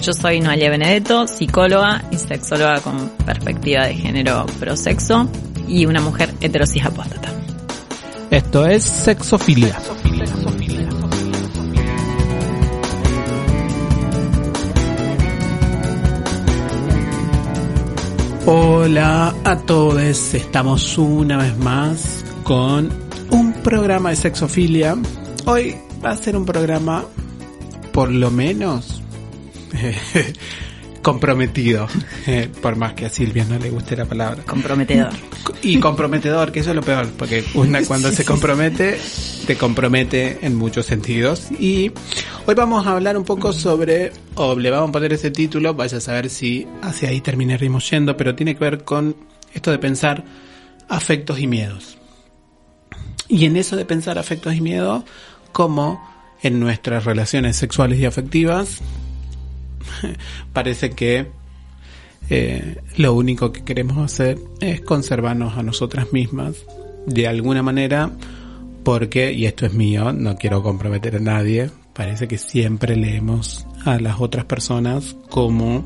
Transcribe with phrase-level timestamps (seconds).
[0.00, 5.28] Yo soy Noelia Benedetto, psicóloga y sexóloga con perspectiva de género prosexo
[5.66, 7.32] y una mujer heterosis apóstata.
[8.30, 9.76] Esto es Sexofilia.
[18.46, 22.88] Hola a todos, estamos una vez más con
[23.30, 24.96] un programa de sexofilia.
[25.44, 27.04] Hoy va a ser un programa
[27.92, 28.97] por lo menos
[31.02, 31.88] comprometido,
[32.26, 34.42] eh, por más que a Silvia no le guste la palabra.
[34.44, 35.10] Comprometedor.
[35.62, 38.98] Y comprometedor, que eso es lo peor, porque una cuando se compromete,
[39.46, 41.50] te compromete en muchos sentidos.
[41.52, 41.92] Y
[42.46, 45.98] hoy vamos a hablar un poco sobre, o le vamos a poner ese título, vaya
[45.98, 49.16] a saber si hacia ahí terminaremos yendo, pero tiene que ver con
[49.54, 50.24] esto de pensar
[50.88, 51.96] afectos y miedos.
[53.28, 55.04] Y en eso de pensar afectos y miedos,
[55.52, 56.06] como
[56.42, 58.80] en nuestras relaciones sexuales y afectivas,
[60.52, 61.26] parece que
[62.30, 66.64] eh, lo único que queremos hacer es conservarnos a nosotras mismas
[67.06, 68.10] de alguna manera
[68.84, 73.98] porque, y esto es mío, no quiero comprometer a nadie, parece que siempre leemos a
[73.98, 75.84] las otras personas como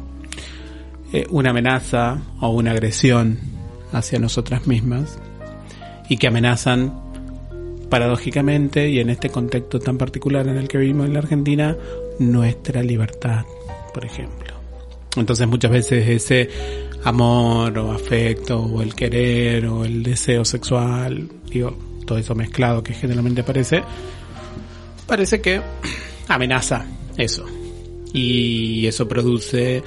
[1.12, 3.38] eh, una amenaza o una agresión
[3.92, 5.18] hacia nosotras mismas
[6.08, 6.92] y que amenazan
[7.88, 11.76] paradójicamente y en este contexto tan particular en el que vivimos en la Argentina
[12.18, 13.44] nuestra libertad
[13.92, 14.54] por ejemplo.
[15.16, 16.48] Entonces muchas veces ese
[17.04, 21.76] amor o afecto o el querer o el deseo sexual, digo,
[22.06, 23.82] todo eso mezclado que generalmente aparece,
[25.06, 25.60] parece que
[26.28, 26.86] amenaza
[27.16, 27.44] eso.
[28.14, 29.82] Y eso produce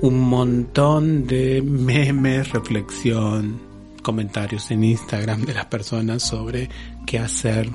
[0.00, 3.60] un montón de memes, reflexión,
[4.02, 6.68] comentarios en Instagram de las personas sobre
[7.06, 7.68] qué hacer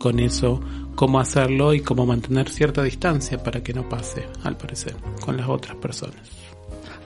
[0.00, 0.60] con eso
[0.96, 5.48] cómo hacerlo y cómo mantener cierta distancia para que no pase, al parecer, con las
[5.48, 6.16] otras personas.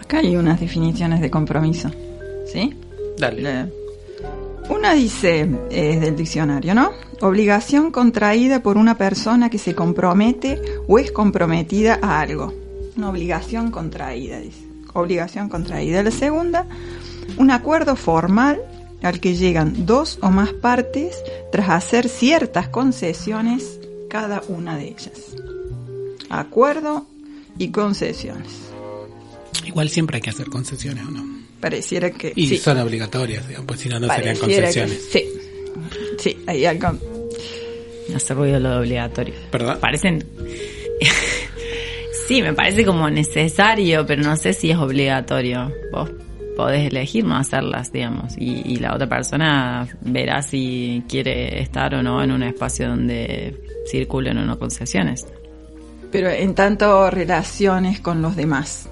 [0.01, 1.91] Acá hay unas definiciones de compromiso,
[2.51, 2.75] ¿sí?
[3.19, 3.71] Dale.
[4.71, 6.93] Una dice, es del diccionario, ¿no?
[7.21, 12.55] Obligación contraída por una persona que se compromete o es comprometida a algo.
[12.97, 14.65] Una obligación contraída, dice.
[14.95, 16.03] Obligación contraída.
[16.03, 16.67] La segunda,
[17.37, 18.61] un acuerdo formal
[19.03, 23.80] al que llegan dos o más partes tras hacer ciertas concesiones
[24.11, 25.13] cada una de ellas.
[26.29, 27.07] Acuerdo
[27.57, 28.71] y concesiones.
[29.65, 31.41] Igual siempre hay que hacer concesiones, ¿o no?
[31.61, 35.09] Pareciera que y son obligatorias, digamos, pues si no, no serían concesiones.
[35.11, 35.25] sí,
[36.19, 36.99] sí, hay algo.
[38.15, 39.35] Hace ruido lo obligatorio.
[39.53, 39.79] ¿Verdad?
[39.79, 40.27] Parecen.
[42.27, 45.73] sí, me parece como necesario, pero no sé si es obligatorio.
[45.93, 46.11] Vos
[46.61, 52.03] podés elegir no hacerlas, digamos, y, y, la otra persona verá si quiere estar o
[52.03, 53.59] no en un espacio donde
[53.91, 55.27] circulen o no concesiones.
[56.13, 58.91] Pero en tanto relaciones con los demás.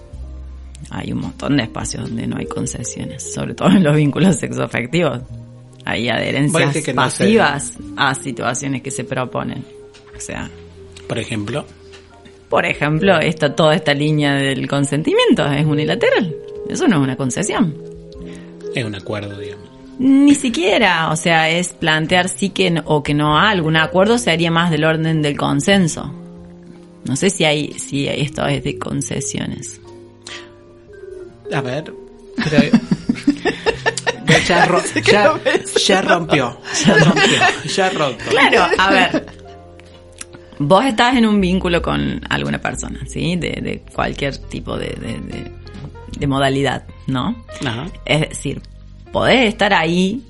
[0.90, 5.20] Hay un montón de espacios donde no hay concesiones, sobre todo en los vínculos sexoafectivos.
[5.84, 9.62] Hay adherencias que no pasivas a situaciones que se proponen.
[10.16, 10.48] O sea,
[11.06, 11.66] por ejemplo,
[12.48, 16.34] por ejemplo, esta toda esta línea del consentimiento es unilateral.
[16.68, 17.74] Eso no es una concesión.
[18.74, 19.68] Es un acuerdo, digamos.
[19.98, 24.16] Ni siquiera, o sea, es plantear sí que no, o que no hay algún acuerdo
[24.18, 26.14] se haría más del orden del consenso.
[27.04, 29.81] No sé si hay si esto es de concesiones.
[31.52, 31.93] A ver,
[32.37, 32.78] pero
[34.46, 35.40] ya, ro ya,
[35.87, 37.38] ya, rompió, ya rompió,
[37.75, 38.25] ya roto.
[38.28, 39.26] Claro, a ver.
[40.60, 43.37] Vos estás en un vínculo con alguna persona, ¿sí?
[43.37, 45.52] De, de cualquier tipo de, de, de
[46.26, 47.37] modalidad, ¿no?
[47.65, 47.87] Ajá.
[48.05, 48.62] Es decir,
[49.12, 50.25] podés estar ahí,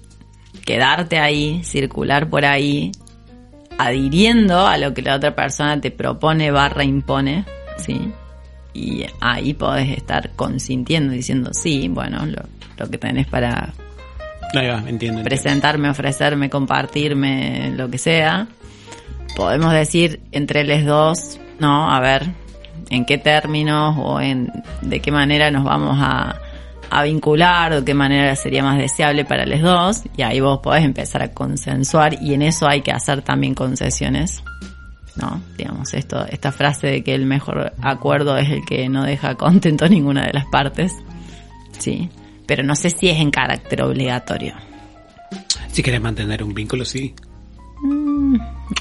[0.65, 2.93] quedarte ahí, circular por ahí,
[3.79, 7.45] adhiriendo a lo que la otra persona te propone barra impone,
[7.79, 8.13] ¿sí?
[8.75, 12.43] Y ahí podés estar consintiendo, diciendo, sí, bueno, lo,
[12.77, 13.73] lo que tenés para
[14.55, 18.49] Ahí va, entiendo, presentarme, ofrecerme, compartirme, lo que sea.
[19.37, 22.29] Podemos decir entre los dos, no, a ver,
[22.91, 24.51] en qué términos o en
[24.83, 26.37] de qué manera nos vamos a,
[26.91, 30.61] a vincular o de qué manera sería más deseable para los dos y ahí vos
[30.61, 34.43] podés empezar a consensuar y en eso hay que hacer también concesiones.
[35.17, 35.43] ¿No?
[35.57, 39.85] Digamos, esto, esta frase de que el mejor acuerdo es el que no deja contento
[39.87, 40.93] a ninguna de las partes.
[41.79, 42.09] Sí.
[42.47, 44.55] pero no sé si es en carácter obligatorio.
[45.71, 47.15] Si quieres mantener un vínculo, sí.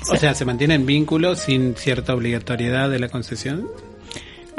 [0.10, 3.68] O sea, ¿se mantiene en vínculo sin cierta obligatoriedad de la concesión?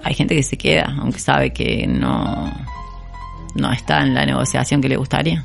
[0.02, 2.52] Hay gente que se queda, aunque sabe que no,
[3.54, 5.44] no está en la negociación que le gustaría.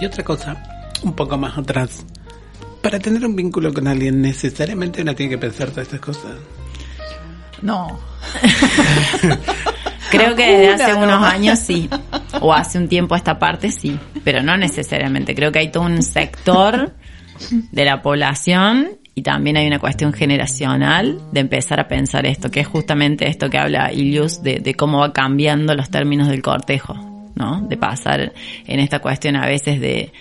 [0.00, 0.62] Y otra cosa,
[1.02, 2.04] un poco más atrás.
[2.82, 6.32] Para tener un vínculo con alguien, ¿necesariamente uno tiene que pensar todas estas cosas?
[7.60, 7.98] No.
[10.10, 11.90] Creo que desde hace unos años sí,
[12.40, 15.34] o hace un tiempo a esta parte sí, pero no necesariamente.
[15.34, 16.94] Creo que hay todo un sector
[17.50, 22.60] de la población y también hay una cuestión generacional de empezar a pensar esto, que
[22.60, 26.94] es justamente esto que habla Ilius de, de cómo va cambiando los términos del cortejo,
[27.34, 27.62] ¿no?
[27.62, 28.32] De pasar
[28.64, 30.12] en esta cuestión a veces de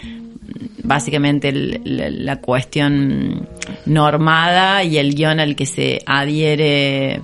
[0.84, 3.48] básicamente la, la cuestión
[3.86, 7.22] normada y el guion al que se adhiere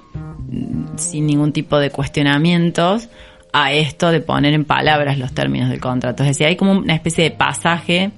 [0.52, 3.10] mm, sin ningún tipo de cuestionamientos
[3.52, 6.22] a esto de poner en palabras los términos del contrato.
[6.22, 8.12] Es decir, hay como una especie de pasaje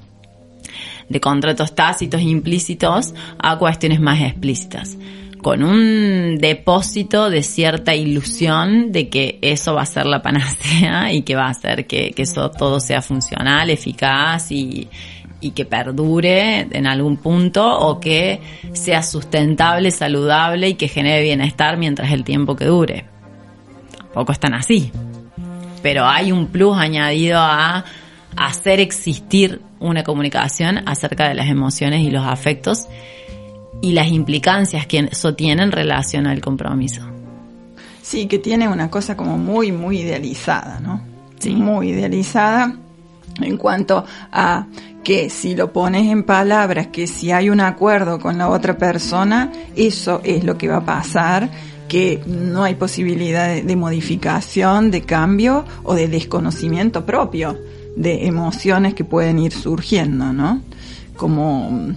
[1.09, 4.97] de contratos tácitos e implícitos a cuestiones más explícitas,
[5.41, 11.21] con un depósito de cierta ilusión de que eso va a ser la panacea y
[11.21, 14.87] que va a hacer que, eso todo sea funcional, eficaz y,
[15.53, 18.41] que perdure en algún punto o que
[18.73, 23.05] sea sustentable, saludable y que genere bienestar mientras el tiempo que dure.
[23.95, 24.91] Tampoco es tan así
[25.85, 27.85] pero hay un plus añadido a
[28.37, 32.87] hacer existir una comunicación acerca de las emociones y los afectos
[33.81, 37.01] y las implicancias que eso tiene en relación al compromiso.
[38.01, 41.01] Sí, que tiene una cosa como muy, muy idealizada, ¿no?
[41.39, 41.55] Sí.
[41.55, 42.75] Muy idealizada
[43.41, 44.67] en cuanto a
[45.03, 49.51] que si lo pones en palabras, que si hay un acuerdo con la otra persona,
[49.75, 51.49] eso es lo que va a pasar,
[51.87, 57.57] que no hay posibilidad de, de modificación, de cambio o de desconocimiento propio
[57.95, 60.61] de emociones que pueden ir surgiendo, ¿no?
[61.15, 61.95] Como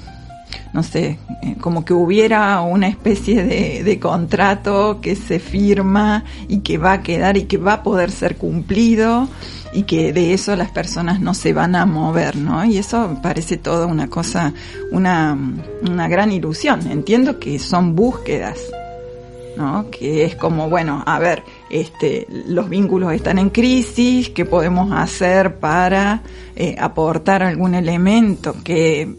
[0.72, 6.78] no sé, eh, como que hubiera una especie de, contrato que se firma y que
[6.78, 9.28] va a quedar y que va a poder ser cumplido
[9.72, 12.64] y que de eso las personas no se van a mover, ¿no?
[12.64, 14.52] Y eso parece toda una cosa,
[14.92, 15.36] una,
[15.82, 16.86] una gran ilusión.
[16.86, 18.58] Entiendo que son búsquedas,
[19.58, 19.90] ¿no?
[19.90, 25.56] Que es como, bueno, a ver, este, los vínculos están en crisis, ¿qué podemos hacer
[25.56, 26.22] para
[26.54, 29.12] eh, aportar algún elemento que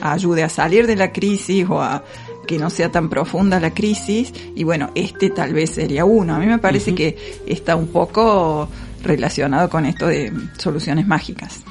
[0.00, 2.04] ayude a salir de la crisis o a
[2.46, 4.32] que no sea tan profunda la crisis?
[4.54, 6.36] Y bueno, este tal vez sería uno.
[6.36, 8.68] A mí me parece que está un poco
[9.02, 11.62] relacionado con esto de soluciones mágicas.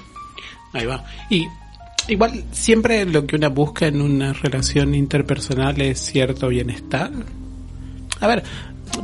[0.74, 1.06] Ahí va.
[1.30, 1.48] Y
[2.10, 7.12] igual siempre lo que una busca en una relación interpersonal es cierto bienestar.
[8.20, 8.44] A ver,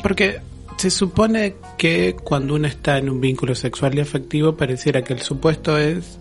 [0.01, 0.41] porque
[0.77, 5.21] se supone que cuando uno está en un vínculo sexual y afectivo pareciera que el
[5.21, 6.17] supuesto es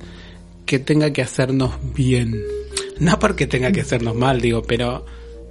[0.67, 2.41] que tenga que hacernos bien.
[2.99, 5.05] No porque tenga que hacernos mal, digo, pero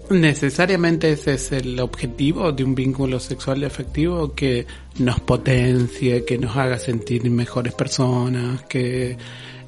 [0.09, 4.65] necesariamente ese es el objetivo de un vínculo sexual y afectivo, que
[4.99, 9.17] nos potencie, que nos haga sentir mejores personas, que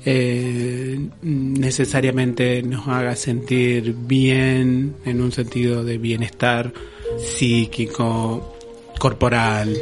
[0.06, 6.72] eh, necesariamente nos haga sentir bien en un sentido de bienestar
[7.18, 8.56] psíquico,
[9.00, 9.78] corporal,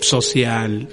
[0.00, 0.88] social.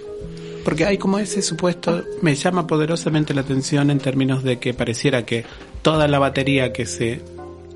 [0.63, 5.25] Porque hay como ese supuesto, me llama poderosamente la atención en términos de que pareciera
[5.25, 5.45] que
[5.81, 7.21] toda la batería que se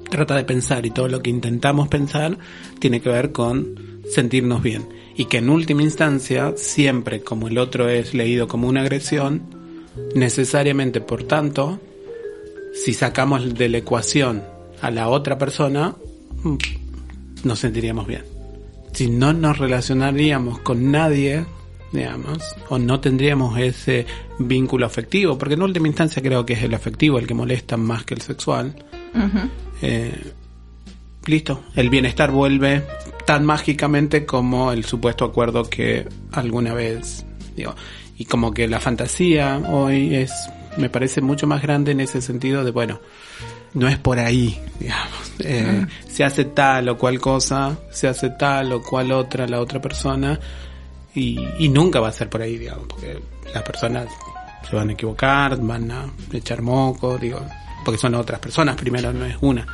[0.09, 2.37] trata de pensar y todo lo que intentamos pensar
[2.79, 4.89] tiene que ver con sentirnos bien.
[5.15, 9.43] Y que en última instancia, siempre como el otro es leído como una agresión,
[10.15, 11.79] necesariamente por tanto,
[12.73, 14.43] si sacamos de la ecuación
[14.81, 15.95] a la otra persona,
[17.43, 18.23] nos sentiríamos bien.
[18.93, 21.45] Si no nos relacionaríamos con nadie,
[21.91, 24.05] digamos, o no tendríamos ese
[24.39, 28.03] vínculo afectivo, porque en última instancia creo que es el afectivo el que molesta más
[28.03, 28.75] que el sexual.
[29.81, 30.33] Eh,
[31.25, 32.83] listo, el bienestar vuelve
[33.25, 37.75] tan mágicamente como el supuesto acuerdo que alguna vez, digo,
[38.17, 40.31] y como que la fantasía hoy es,
[40.77, 42.99] me parece mucho más grande en ese sentido de, bueno,
[43.73, 48.73] no es por ahí, digamos, eh, se hace tal o cual cosa, se hace tal
[48.73, 50.39] o cual otra la otra persona
[51.15, 53.19] y, y nunca va a ser por ahí, digamos, porque
[53.53, 54.07] las personas
[54.69, 57.41] se van a equivocar, van a echar moco, digo,
[57.83, 59.65] porque son otras personas, primero no es una.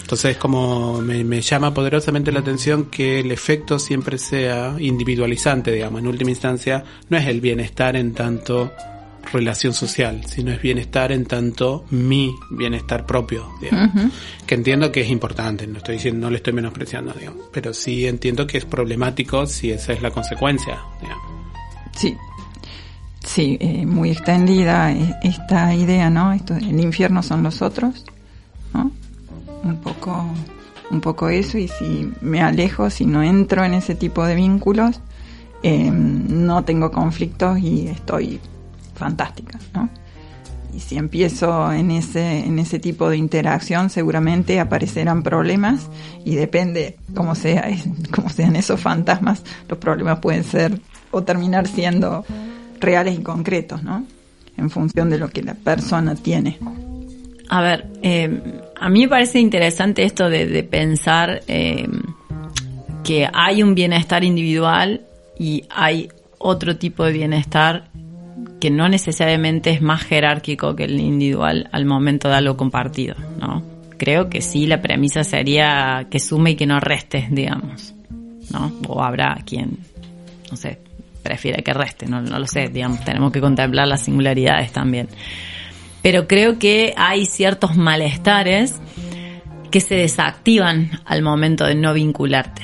[0.00, 6.00] Entonces como me, me llama poderosamente la atención que el efecto siempre sea individualizante, digamos,
[6.00, 8.72] en última instancia no es el bienestar en tanto
[9.32, 14.12] relación social, sino es bienestar en tanto mi bienestar propio, digamos.
[14.46, 18.06] Que entiendo que es importante, no estoy diciendo, no le estoy menospreciando, digamos, pero sí
[18.06, 21.24] entiendo que es problemático si esa es la consecuencia, digamos.
[21.96, 22.16] Sí,
[23.24, 26.32] Sí, eh, muy extendida eh, esta idea, ¿no?
[26.32, 28.04] Esto, el infierno son los otros,
[28.72, 28.90] ¿no?
[29.62, 30.24] Un poco,
[30.90, 35.00] un poco eso y si me alejo, si no entro en ese tipo de vínculos,
[35.62, 38.40] eh, no tengo conflictos y estoy
[39.00, 39.88] fantástica, ¿no?
[40.72, 45.88] Y si empiezo en ese, en ese tipo de interacción, seguramente aparecerán problemas
[46.24, 47.68] y depende cómo sea,
[48.14, 50.78] cómo sean esos fantasmas, los problemas pueden ser
[51.10, 52.24] o terminar siendo
[52.78, 54.04] reales y concretos, ¿no?
[54.56, 56.58] En función de lo que la persona tiene.
[57.48, 61.88] A ver, eh, a mí me parece interesante esto de, pensar eh,
[63.02, 65.00] que hay un bienestar individual
[65.36, 67.89] y hay otro tipo de bienestar
[68.60, 73.62] que no necesariamente es más jerárquico que el individual al momento de algo compartido, ¿no?
[73.96, 77.94] Creo que sí, la premisa sería que sume y que no reste, digamos,
[78.52, 78.72] ¿no?
[78.86, 79.78] O habrá quien,
[80.50, 80.78] no sé,
[81.22, 85.08] prefiere que reste, no, no lo sé, digamos, tenemos que contemplar las singularidades también.
[86.02, 88.80] Pero creo que hay ciertos malestares
[89.70, 92.62] que se desactivan al momento de no vincularte.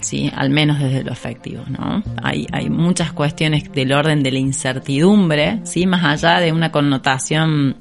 [0.00, 0.30] ¿Sí?
[0.34, 2.02] al menos desde lo efectivo, ¿no?
[2.22, 5.86] Hay, hay muchas cuestiones del orden de la incertidumbre, ¿sí?
[5.86, 7.76] más allá de una connotación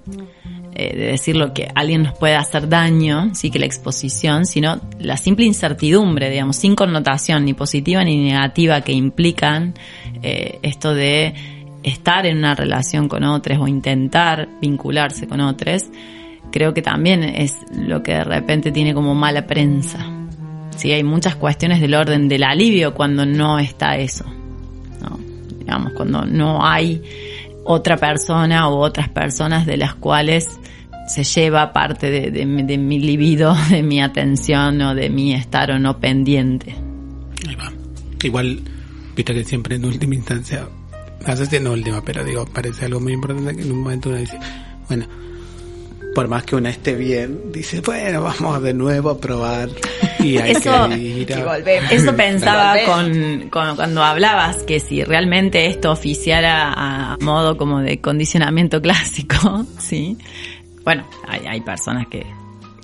[0.79, 4.79] eh, de decir lo que alguien nos puede hacer daño, sí que la exposición, sino
[4.99, 9.73] la simple incertidumbre, digamos, sin connotación ni positiva ni negativa que implican
[10.21, 11.33] eh, esto de
[11.81, 15.85] estar en una relación con otros o intentar vincularse con otros,
[16.51, 20.16] creo que también es lo que de repente tiene como mala prensa.
[20.77, 24.25] Sí, hay muchas cuestiones del orden del alivio cuando no está eso.
[25.01, 25.19] ¿no?
[25.59, 27.01] Digamos, cuando no hay
[27.65, 30.47] otra persona o otras personas de las cuales
[31.07, 35.71] se lleva parte de, de, de, mi libido, de mi atención o de mi estar
[35.71, 36.75] o no pendiente.
[38.23, 38.61] Igual,
[39.15, 40.67] viste que siempre en última instancia,
[41.25, 44.09] no sé si en última, pero digo, parece algo muy importante que en un momento
[44.09, 44.39] uno dice,
[44.87, 45.05] bueno,
[46.17, 49.69] por más que una esté bien, dice, bueno, vamos de nuevo a probar.
[50.17, 51.59] Y hay eso, que ir a...
[51.91, 58.01] Eso pensaba con, con, cuando hablabas que si realmente esto oficiara a modo como de
[58.01, 60.17] condicionamiento clásico, sí.
[60.83, 62.25] Bueno, hay, hay personas que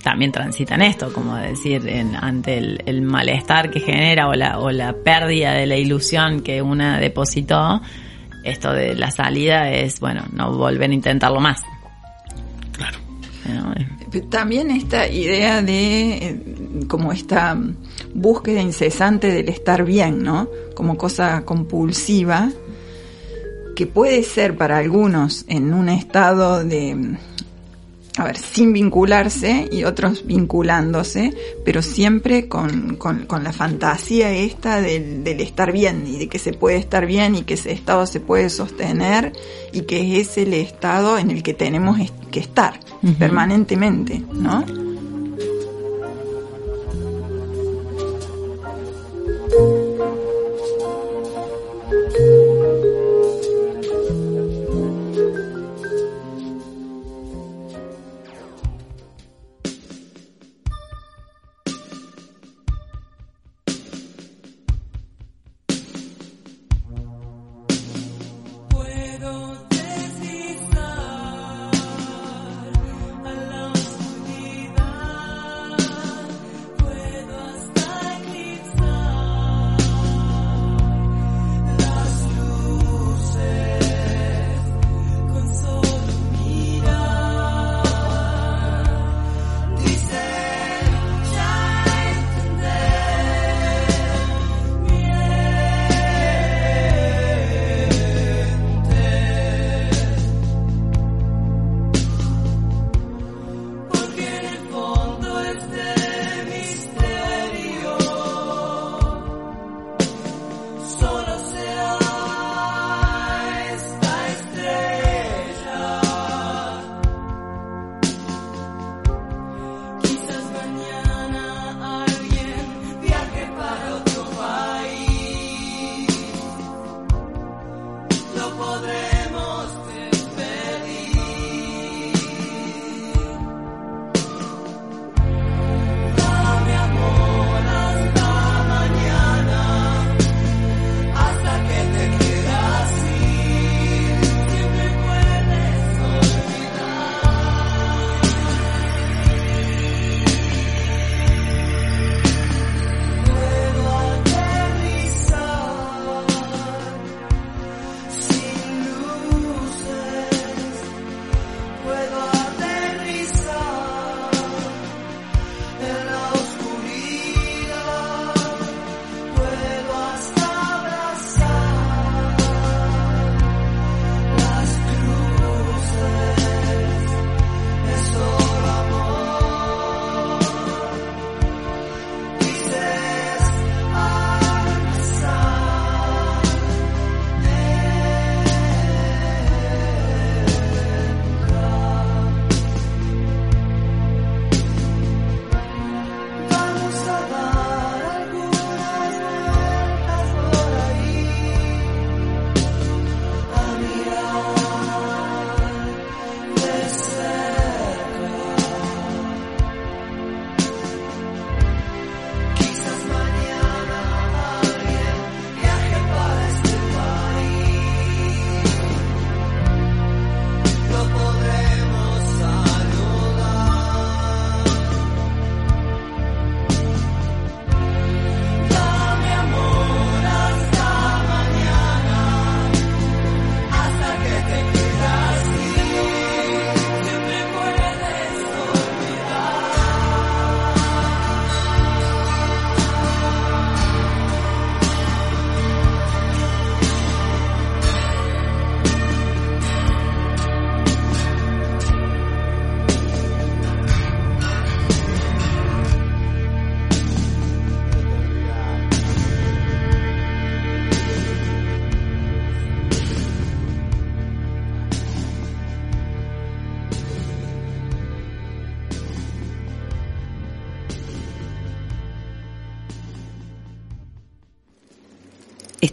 [0.04, 4.70] también transitan esto, como decir, en, ante el, el, malestar que genera o la, o
[4.70, 7.82] la pérdida de la ilusión que una depositó,
[8.44, 11.64] esto de la salida es, bueno, no volver a intentarlo más.
[14.30, 17.58] También esta idea de como esta
[18.14, 20.48] búsqueda incesante del estar bien, ¿no?
[20.74, 22.50] Como cosa compulsiva,
[23.74, 27.16] que puede ser para algunos en un estado de,
[28.16, 34.80] a ver, sin vincularse y otros vinculándose, pero siempre con, con, con la fantasía esta
[34.80, 38.06] del, del, estar bien y de que se puede estar bien y que ese estado
[38.06, 39.32] se puede sostener
[39.72, 41.98] y que es el estado en el que tenemos
[42.30, 43.16] que estar uh -huh.
[43.16, 44.64] permanentemente, ¿no?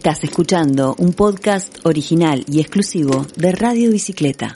[0.02, 4.52] Estás escuchando un podcast original y exclusivo de Radio Bicicleta.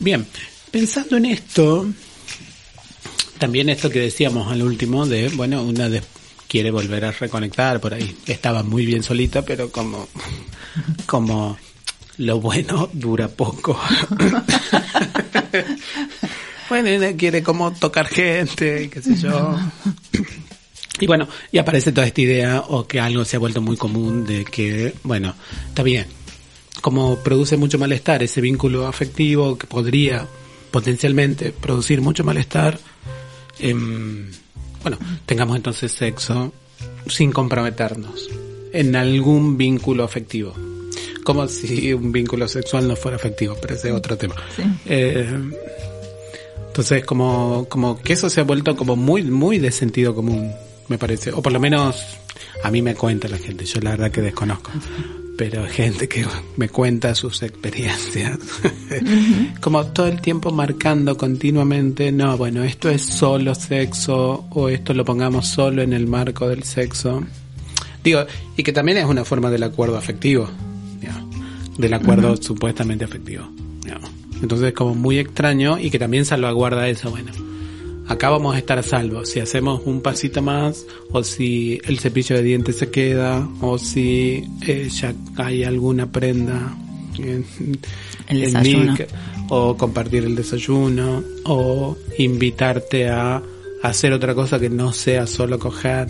[0.00, 0.26] Bien,
[0.72, 1.86] pensando en esto,
[3.38, 6.02] también esto que decíamos al último de, bueno, una de,
[6.48, 8.16] quiere volver a reconectar por ahí.
[8.26, 10.08] Estaba muy bien solita, pero como,
[11.06, 11.56] como
[12.16, 13.78] lo bueno dura poco.
[16.68, 19.58] bueno, ella quiere como tocar gente, qué sé yo.
[21.00, 24.24] Y bueno, y aparece toda esta idea o que algo se ha vuelto muy común
[24.24, 25.34] de que, bueno,
[25.68, 26.06] está bien,
[26.80, 30.26] como produce mucho malestar ese vínculo afectivo que podría
[30.70, 32.78] potencialmente producir mucho malestar,
[33.58, 34.30] em,
[34.82, 36.52] bueno, tengamos entonces sexo
[37.08, 38.28] sin comprometernos
[38.72, 40.54] en algún vínculo afectivo.
[41.24, 44.36] Como si un vínculo sexual no fuera afectivo, pero ese es otro tema.
[44.84, 45.28] Eh,
[46.76, 50.52] entonces, como, como que eso se ha vuelto como muy, muy de sentido común,
[50.88, 51.32] me parece.
[51.32, 51.96] O por lo menos
[52.62, 54.72] a mí me cuenta la gente, yo la verdad que desconozco.
[55.38, 56.26] Pero gente que
[56.58, 58.38] me cuenta sus experiencias.
[59.62, 65.06] como todo el tiempo marcando continuamente, no, bueno, esto es solo sexo o esto lo
[65.06, 67.24] pongamos solo en el marco del sexo.
[68.04, 70.46] Digo, y que también es una forma del acuerdo afectivo,
[71.78, 73.48] del acuerdo supuestamente afectivo.
[74.42, 77.32] Entonces como muy extraño y que también salvaguarda eso, bueno.
[78.08, 79.24] Acá vamos a estar a salvo.
[79.24, 84.44] Si hacemos un pasito más, o si el cepillo de dientes se queda, o si
[84.64, 86.76] eh, ya hay alguna prenda
[87.18, 87.44] en,
[88.28, 88.92] El desayuno.
[88.92, 89.08] Nick,
[89.48, 93.42] o compartir el desayuno, o invitarte a
[93.82, 96.08] hacer otra cosa que no sea solo coger.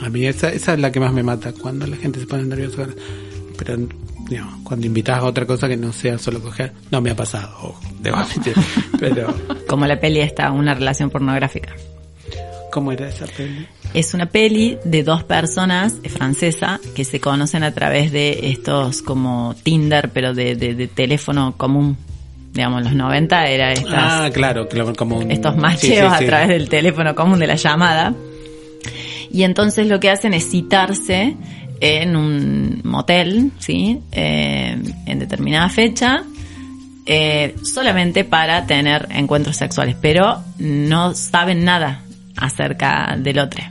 [0.00, 2.42] A mí esa, esa es la que más me mata, cuando la gente se pone
[2.42, 2.88] nerviosa.
[3.56, 3.86] Pero
[4.32, 7.48] digamos, cuando invitas a otra cosa que no sea solo coger, no me ha pasado,
[7.62, 8.54] ojo, debo admitir.
[9.00, 9.34] Pero,
[9.68, 11.74] Como la peli está, una relación pornográfica.
[12.72, 13.66] ¿cómo era esa peli?
[13.92, 19.02] Es una peli de dos personas, es francesa, que se conocen a través de estos
[19.02, 21.98] como Tinder, pero de, de, de teléfono común.
[22.54, 26.18] Digamos, en los 90 era estas, Ah, claro, claro, como un- estos sí, macheos sí,
[26.18, 26.24] sí.
[26.24, 28.14] a través del teléfono común de la llamada.
[29.30, 31.36] Y entonces lo que hacen es citarse
[31.82, 34.00] en un motel, ¿sí?
[34.12, 36.22] Eh, en determinada fecha,
[37.04, 42.02] eh, solamente para tener encuentros sexuales, pero no saben nada
[42.36, 43.64] acerca del otro,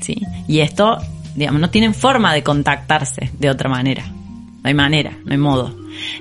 [0.00, 0.20] ¿sí?
[0.48, 0.98] Y esto,
[1.36, 4.04] digamos, no tienen forma de contactarse de otra manera.
[4.06, 5.72] No hay manera, no hay modo.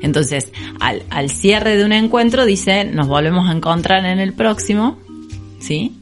[0.03, 4.99] Entonces, al, al cierre de un encuentro dice, nos volvemos a encontrar en el próximo,
[5.57, 5.99] ¿sí?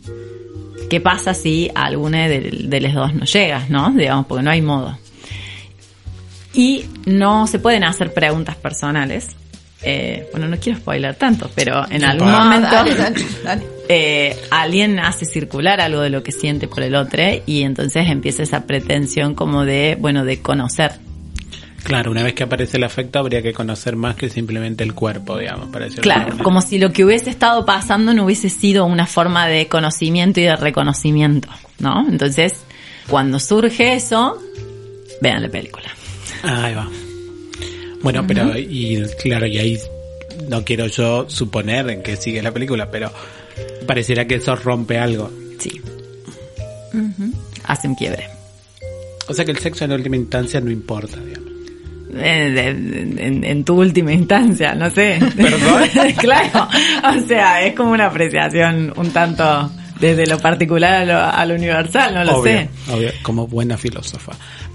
[0.90, 3.90] ¿Qué pasa si alguna de, de los dos no llegas, no?
[3.92, 4.98] Digamos, porque no hay modo.
[6.54, 9.30] Y no se pueden hacer preguntas personales.
[9.82, 13.64] Eh, bueno, no quiero spoiler tanto, pero en algún No, momento dale, dale, dale.
[13.90, 18.44] eh, alguien hace circular algo de lo que siente por el otro y entonces empieza
[18.44, 20.94] esa pretensión como de, bueno, de conocer.
[21.84, 25.38] Claro, una vez que aparece el afecto habría que conocer más que simplemente el cuerpo,
[25.38, 28.86] digamos, para decirlo de Claro, como si lo que hubiese estado pasando no hubiese sido
[28.86, 32.08] una forma de conocimiento y de reconocimiento, ¿no?
[32.08, 32.64] Entonces,
[33.10, 34.40] cuando surge eso,
[35.20, 35.90] vean la película.
[36.44, 36.66] Manera.
[36.68, 36.90] Ahí va.
[38.02, 39.80] Bueno, pero, y claro, y ahí
[40.50, 43.12] no quiero yo suponer en qué sigue la película, pero
[43.88, 45.32] pareciera que eso rompe algo.
[45.60, 45.82] Sí.
[47.66, 48.28] Hace un quiebre.
[49.28, 51.44] O sea que el sexo en última instancia no importa, digamos.
[52.16, 55.18] En, en- en- en tu última instancia, no sé.
[55.36, 55.84] ¿Perdón?
[56.20, 56.68] claro.
[57.18, 61.56] O sea, es como una apreciación un tanto desde lo particular a lo, a lo
[61.56, 62.70] universal, no lo obvio, sé.
[62.92, 64.34] obvio, como buena filósofa.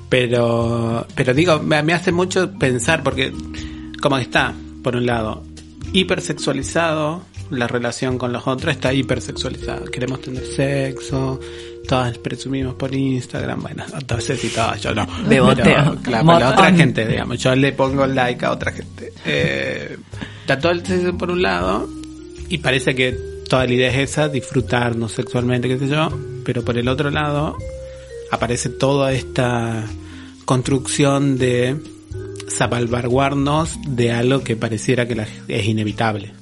[0.09, 3.33] Pero, pero digo, me, me hace mucho pensar porque,
[4.01, 5.42] como está, por un lado,
[5.92, 9.85] hipersexualizado, la relación con los otros está hipersexualizada.
[9.90, 11.40] Queremos tener sexo,
[11.87, 15.07] todas presumimos por Instagram, bueno, entonces y todas, yo no.
[15.27, 15.64] Beboteo.
[15.64, 19.12] Pero, claro, pero otra gente, digamos, yo le pongo like a otra gente.
[19.25, 19.97] Eh,
[20.40, 21.88] está todo el sexo por un lado
[22.49, 23.12] y parece que
[23.49, 26.09] toda la idea es esa, disfrutarnos sexualmente, qué sé yo,
[26.44, 27.57] pero por el otro lado
[28.31, 29.85] aparece toda esta
[30.45, 31.77] construcción de
[32.49, 36.33] salvaguardarnos de algo que pareciera que la- es inevitable.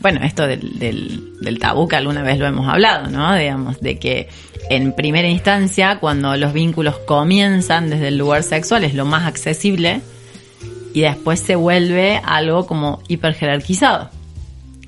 [0.00, 3.32] Bueno, esto del, del, del tabú que alguna vez lo hemos hablado, ¿no?
[3.36, 4.28] Digamos, de que
[4.68, 10.00] en primera instancia, cuando los vínculos comienzan desde el lugar sexual, es lo más accesible
[10.94, 14.10] y después se vuelve algo como hiperjerarquizado.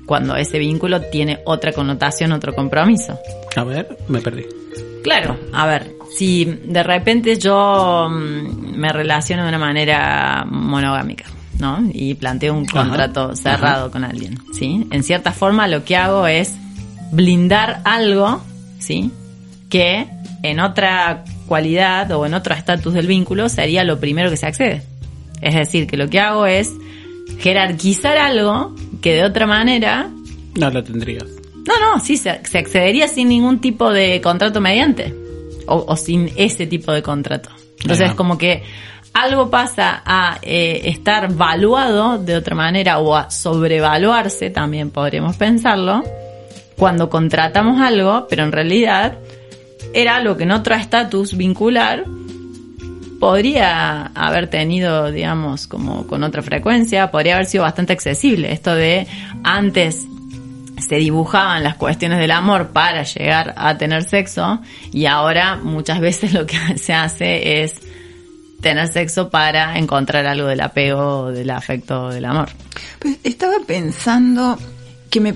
[0.05, 3.17] Cuando ese vínculo tiene otra connotación, otro compromiso.
[3.55, 4.43] A ver, me perdí.
[5.05, 11.25] Claro, a ver, si de repente yo mm, me relaciono de una manera monogámica,
[11.59, 11.79] ¿no?
[11.93, 14.87] Y planteo un Ajá, contrato cerrado con alguien, ¿sí?
[14.91, 16.53] En cierta forma lo que hago es
[17.11, 18.41] blindar algo,
[18.79, 19.11] ¿sí?
[19.69, 20.07] Que
[20.43, 24.83] en otra cualidad o en otro estatus del vínculo sería lo primero que se accede.
[25.41, 26.71] Es decir, que lo que hago es
[27.39, 30.09] jerarquizar algo que de otra manera
[30.55, 31.25] No lo tendrías.
[31.65, 35.13] no, no, sí, se, se accedería sin ningún tipo de contrato mediante.
[35.67, 37.49] O, o sin ese tipo de contrato.
[37.81, 38.15] Entonces, Ajá.
[38.15, 38.63] como que
[39.13, 46.03] algo pasa a eh, estar valuado de otra manera o a sobrevaluarse, también podríamos pensarlo,
[46.77, 49.17] cuando contratamos algo, pero en realidad
[49.93, 52.05] era algo que en otro estatus vincular
[53.19, 58.51] podría haber tenido, digamos, como con otra frecuencia, podría haber sido bastante accesible.
[58.51, 59.07] Esto de
[59.43, 60.07] antes
[60.87, 66.33] se dibujaban las cuestiones del amor para llegar a tener sexo y ahora muchas veces
[66.33, 67.81] lo que se hace es
[68.61, 72.49] tener sexo para encontrar algo del apego, del afecto, del amor.
[72.99, 74.57] Pues estaba pensando
[75.09, 75.33] que me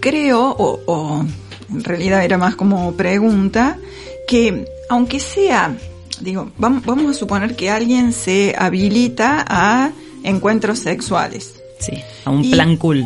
[0.00, 1.24] creo, o, o
[1.70, 3.78] en realidad era más como pregunta,
[4.26, 5.76] que aunque sea,
[6.20, 9.92] digo, vamos, vamos a suponer que alguien se habilita a
[10.24, 11.63] encuentros sexuales.
[11.84, 11.92] Sí,
[12.24, 13.04] a un Y- plan cool,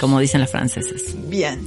[0.00, 1.14] como dicen los franceses.
[1.28, 1.58] Bien.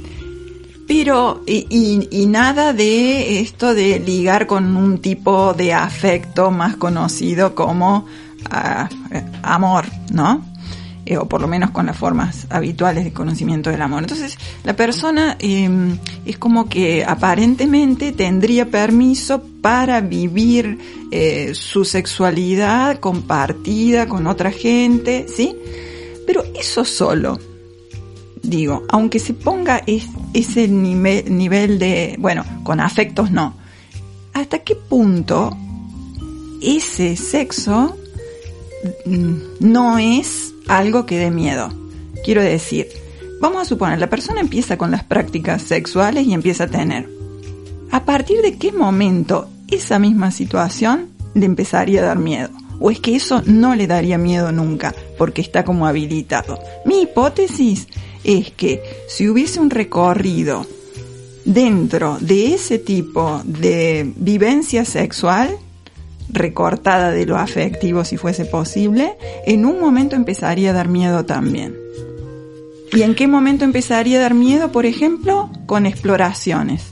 [0.86, 6.76] Pero, y, y- y nada de esto de ligar con un tipo de afecto más
[6.76, 8.06] conocido como
[8.50, 10.44] eh, amor, ¿no?
[11.06, 14.02] Eh, o por lo menos con las formas habituales de conocimiento del amor.
[14.02, 15.68] Entonces, la persona eh,
[16.26, 20.78] es como que aparentemente tendría permiso para vivir
[21.10, 25.56] eh, su sexualidad compartida con otra gente, ¿sí?
[26.26, 27.38] Pero eso solo,
[28.42, 33.54] digo, aunque se ponga es- ese nivel, nivel de, bueno, con afectos no,
[34.32, 35.56] ¿hasta qué punto
[36.62, 37.96] ese sexo
[39.06, 41.72] mm, no es algo que dé miedo?
[42.24, 42.86] Quiero decir,
[43.40, 47.08] vamos a suponer, la persona empieza con las prácticas sexuales y empieza a tener.
[47.90, 52.50] ¿A partir de qué momento esa misma situación le empezaría a dar miedo?
[52.80, 56.58] ¿O es que eso no le daría miedo nunca porque está como habilitado?
[56.84, 57.86] Mi hipótesis
[58.24, 60.66] es que si hubiese un recorrido
[61.44, 65.56] dentro de ese tipo de vivencia sexual,
[66.28, 71.76] recortada de lo afectivo si fuese posible, en un momento empezaría a dar miedo también.
[72.92, 74.70] ¿Y en qué momento empezaría a dar miedo?
[74.70, 76.91] Por ejemplo, con exploraciones.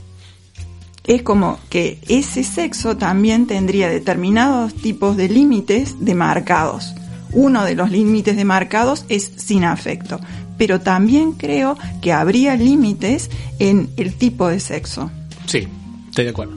[1.03, 6.93] Es como que ese sexo también tendría determinados tipos de límites demarcados.
[7.33, 10.19] Uno de los límites demarcados es sin afecto,
[10.57, 15.09] pero también creo que habría límites en el tipo de sexo.
[15.47, 15.67] Sí,
[16.09, 16.53] estoy de acuerdo.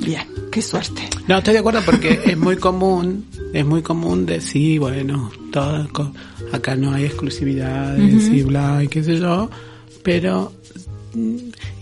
[0.00, 1.02] Bien, qué suerte.
[1.28, 5.88] No, estoy de acuerdo porque es muy común, es muy común decir, bueno, todo,
[6.52, 9.48] acá no hay exclusividades y bla, y qué sé yo,
[10.02, 10.52] pero,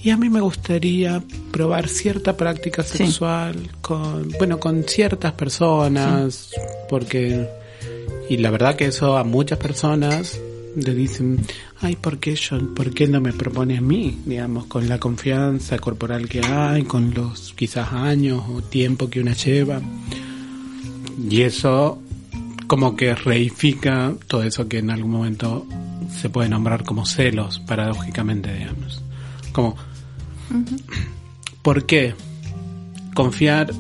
[0.03, 2.99] y a mí me gustaría probar cierta práctica Sí.
[2.99, 6.51] sexual con, bueno, con ciertas personas,
[6.89, 7.49] porque
[8.29, 10.39] y la verdad que eso a muchas personas
[10.75, 11.45] le dicen,
[11.81, 14.19] ay, ¿por qué yo, por qué no me propone a mí?
[14.25, 19.35] Digamos, con la confianza corporal que hay, con los quizás años o tiempo que una
[19.35, 19.81] lleva.
[21.29, 22.01] Y eso
[22.67, 25.67] como que reifica todo eso que en algún momento
[26.21, 29.02] se puede nombrar como celos, paradójicamente, digamos.
[29.53, 29.77] Como,
[31.63, 32.15] ¿por qué
[33.15, 33.73] confiar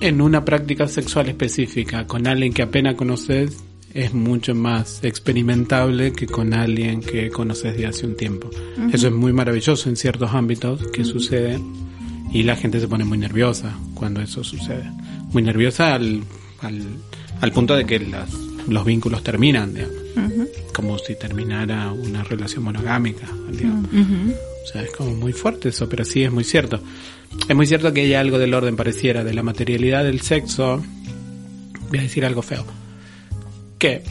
[0.00, 6.26] en una práctica sexual específica con alguien que apenas conoces es mucho más experimentable que
[6.26, 8.48] con alguien que conoces de hace un tiempo.
[8.92, 11.60] Eso es muy maravilloso en ciertos ámbitos que sucede
[12.32, 14.90] y la gente se pone muy nerviosa cuando eso sucede.
[15.32, 16.22] Muy nerviosa al,
[16.60, 16.82] al,
[17.40, 18.32] al punto de que las,
[18.68, 19.96] los vínculos terminan, digamos.
[20.74, 23.26] Como si terminara una relación monogámica.
[23.50, 23.90] Digamos.
[24.64, 26.80] O sea, es como muy fuerte eso, pero sí es muy cierto.
[27.48, 30.82] Es muy cierto que hay algo del orden pareciera, de la materialidad del sexo.
[31.88, 32.64] Voy a decir algo feo
[33.78, 34.02] que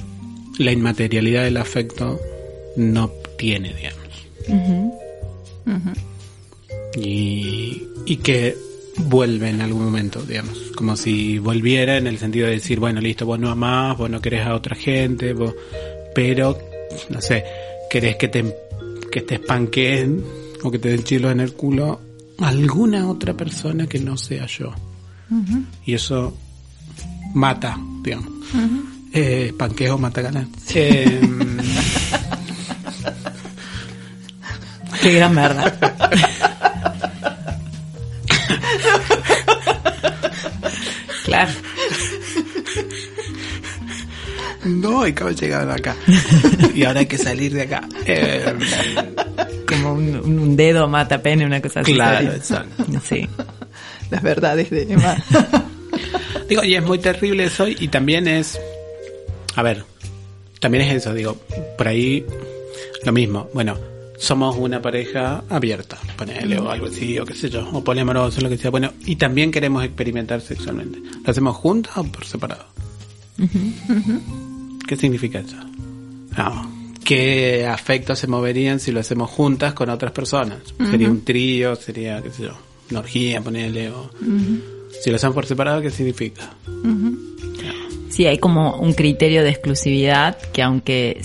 [0.57, 2.19] la inmaterialidad del afecto
[2.75, 3.99] no tiene, digamos.
[6.95, 8.57] Y, y que
[9.07, 13.25] vuelve en algún momento, digamos, como si volviera en el sentido de decir, bueno, listo,
[13.25, 15.53] vos no amás, vos no querés a otra gente, vos,
[16.13, 16.57] pero,
[17.09, 17.43] no sé,
[17.89, 18.55] querés que te,
[19.11, 20.23] que te espanquen
[20.63, 22.01] o que te den chilos en el culo
[22.41, 24.73] alguna otra persona que no sea yo.
[25.85, 26.35] Y eso
[27.33, 28.29] mata, digamos.
[29.13, 30.47] Eh, panqueo Matagana.
[30.73, 31.21] Eh,
[35.01, 36.45] Qué gran verdad.
[41.25, 41.51] claro.
[44.65, 45.95] no, acabo de llegar acá.
[46.73, 47.87] y ahora hay que salir de acá.
[48.05, 48.53] Eh,
[49.67, 51.93] Como un, un dedo mata pene, una cosa así.
[51.93, 52.85] claro, exacto.
[53.07, 53.27] Sí.
[54.09, 55.15] Las verdades de Emma.
[56.49, 58.59] Digo, y es muy terrible eso y también es,
[59.55, 59.83] a ver,
[60.59, 61.37] también es eso, digo,
[61.77, 62.25] por ahí
[63.03, 63.77] lo mismo, bueno,
[64.19, 68.49] somos una pareja abierta, ponele o algo así, o qué sé yo, o poliamoroso, lo
[68.49, 70.99] que sea, bueno, y también queremos experimentar sexualmente.
[71.23, 72.65] ¿Lo hacemos juntos o por separado?
[74.87, 75.55] ¿Qué significa eso?
[76.37, 76.79] No.
[77.03, 80.59] ¿Qué afectos se moverían si lo hacemos juntas con otras personas?
[80.91, 82.57] Sería un trío, sería, qué sé yo,
[82.91, 84.11] una orgía, ponele, o...
[85.01, 86.49] Si lo hacemos por separado, ¿qué significa?
[88.09, 91.21] Sí, hay como un criterio de exclusividad que aunque,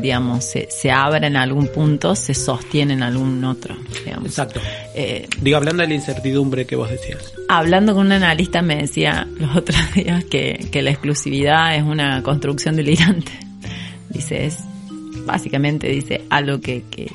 [0.00, 4.26] digamos, se, se abra en algún punto, se sostiene en algún otro, digamos.
[4.26, 4.60] Exacto.
[4.94, 7.32] Eh, Digo, hablando de la incertidumbre que vos decías.
[7.48, 12.22] hablando con un analista me decía los otros días que, que la exclusividad es una
[12.22, 13.32] construcción delirante.
[14.08, 14.58] Dice, es
[15.24, 17.10] básicamente, dice, algo que, que,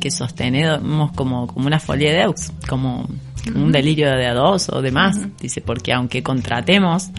[0.00, 3.08] que sostenemos como, como una folia de Deux, como,
[3.54, 5.18] un delirio de a dos o demás.
[5.40, 7.10] Dice, porque aunque contratemos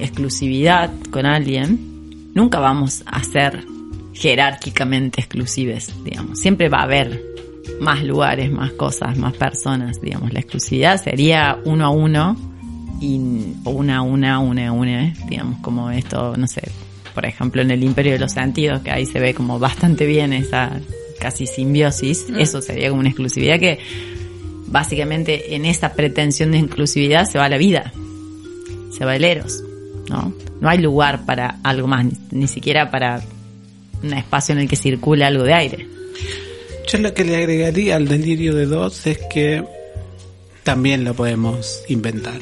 [0.00, 3.64] exclusividad con alguien, nunca vamos a ser
[4.20, 6.38] jerárquicamente exclusives, digamos.
[6.38, 7.22] Siempre va a haber
[7.80, 10.32] más lugares, más cosas, más personas, digamos.
[10.32, 12.36] La exclusividad sería uno a uno
[13.00, 13.18] y
[13.64, 16.60] una a una, una a una, digamos, como esto, no sé,
[17.14, 20.34] por ejemplo, en el Imperio de los Sentidos, que ahí se ve como bastante bien
[20.34, 20.78] esa
[21.18, 23.78] casi simbiosis, eso sería como una exclusividad que
[24.66, 27.92] básicamente en esa pretensión de exclusividad se va la vida,
[28.90, 29.62] se va el eros,
[30.08, 30.32] ¿no?
[30.60, 33.22] No hay lugar para algo más, ni, ni siquiera para
[34.02, 35.86] un espacio en el que circula algo de aire.
[36.88, 39.64] Yo lo que le agregaría al delirio de dos es que
[40.64, 42.40] también lo podemos inventar.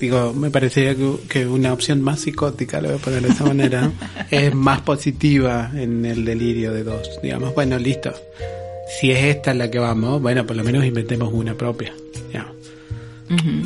[0.00, 3.44] Digo, me parecería que, que una opción más psicótica, lo voy a poner de esa
[3.44, 3.92] manera,
[4.30, 7.20] es más positiva en el delirio de dos.
[7.22, 8.12] Digamos, bueno, listo.
[9.00, 11.94] Si es esta la que vamos, bueno, por lo menos inventemos una propia.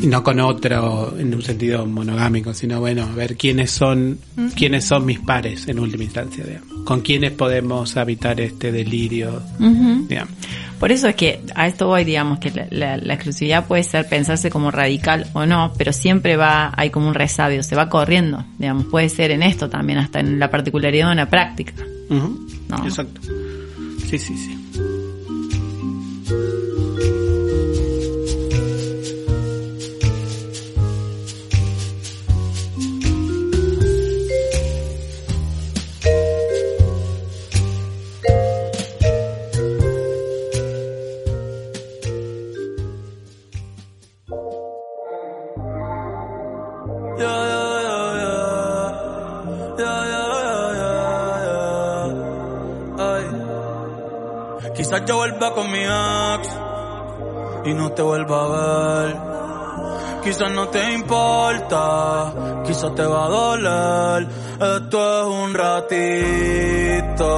[0.08, 4.18] No con otro en un sentido monogámico, sino bueno, a ver quiénes son,
[4.54, 6.68] quiénes son mis pares en última instancia, digamos.
[6.84, 9.42] Con quiénes podemos habitar este delirio,
[10.08, 10.32] digamos.
[10.78, 14.08] Por eso es que a esto voy, digamos, que la, la- la exclusividad puede ser
[14.08, 18.44] pensarse como radical o no, pero siempre va, hay como un resabio, se va corriendo,
[18.58, 21.72] digamos, puede ser en esto también, hasta en la particularidad de una práctica.
[22.68, 22.84] No.
[22.86, 23.20] Exacto.
[24.08, 24.54] Sí, sí, sí.
[57.94, 59.16] Te vuelva a ver.
[60.22, 62.32] quizás no te importa,
[62.66, 64.28] quizás te va a doler.
[64.60, 67.34] Esto es un ratito,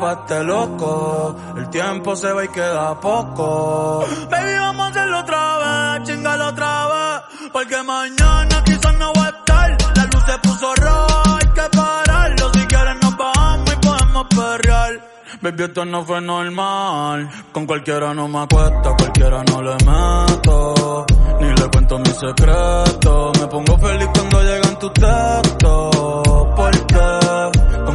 [0.00, 1.36] este loco.
[1.56, 4.04] El tiempo se va y queda poco.
[4.30, 7.50] Baby, vamos a hacerlo otra vez, chingalo otra vez.
[7.52, 9.76] Porque mañana quizás no voy a estar.
[9.96, 12.52] La luz se puso roja, hay que pararlo.
[12.52, 15.14] Si quieres nos bajamos y podemos perrear.
[15.40, 17.30] Baby, esto no fue normal.
[17.52, 21.06] Con cualquiera no me acuesto, cualquiera no le meto.
[21.40, 23.40] Ni le cuento mis secretos.
[23.40, 26.48] Me pongo feliz cuando llegan tus textos.
[26.56, 27.23] Porque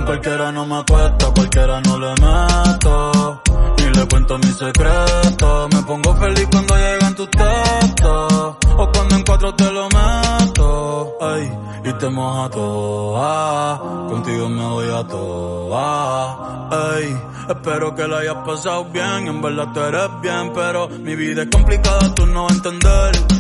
[0.10, 3.42] cualquiera no me acuesto, cualquiera no le meto.
[3.78, 5.70] Ni le cuento mis secretos.
[5.72, 8.56] Me pongo feliz cuando llegan tus textos.
[8.76, 11.18] O cuando en cuatro te lo meto.
[11.22, 11.52] Ay,
[11.86, 13.80] y te moja toda.
[14.10, 16.70] Contigo me voy a toda.
[16.72, 17.16] Ay,
[17.48, 19.28] espero que la hayas pasado bien.
[19.28, 23.39] En verdad tú eres bien, pero mi vida es complicada, tú no vas a entender.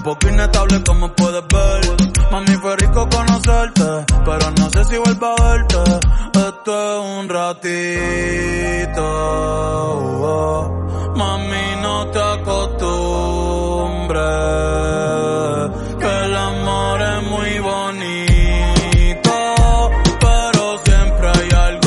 [0.00, 1.82] Un poco inestable como puedes ver.
[2.32, 5.76] Mami, fue rico conocerte, pero no sé si vuelvo a verte.
[6.32, 9.04] Esto es un ratito.
[11.16, 14.22] Mami, no te acostumbres.
[15.98, 19.32] Que el amor es muy bonito,
[20.18, 21.80] pero siempre hay algo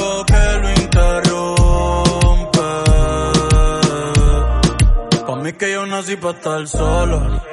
[5.57, 7.52] que yo nací pa' estar solo.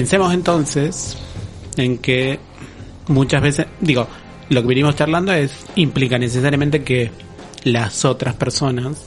[0.00, 1.14] Pensemos entonces
[1.76, 2.38] en que
[3.08, 4.08] muchas veces, digo,
[4.48, 7.10] lo que venimos charlando es implica necesariamente que
[7.64, 9.04] las otras personas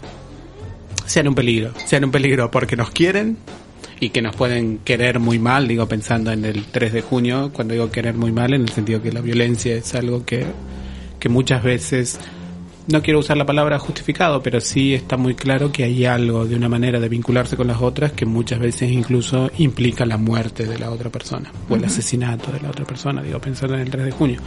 [1.07, 3.37] sean un peligro, sean un peligro porque nos quieren
[3.99, 7.73] y que nos pueden querer muy mal, digo pensando en el 3 de junio, cuando
[7.73, 10.45] digo querer muy mal en el sentido que la violencia es algo que,
[11.19, 12.19] que muchas veces
[12.87, 16.55] no quiero usar la palabra justificado, pero sí está muy claro que hay algo de
[16.55, 20.77] una manera de vincularse con las otras que muchas veces incluso implica la muerte de
[20.77, 24.05] la otra persona o el asesinato de la otra persona, digo, pensando en el 3
[24.05, 24.39] de junio.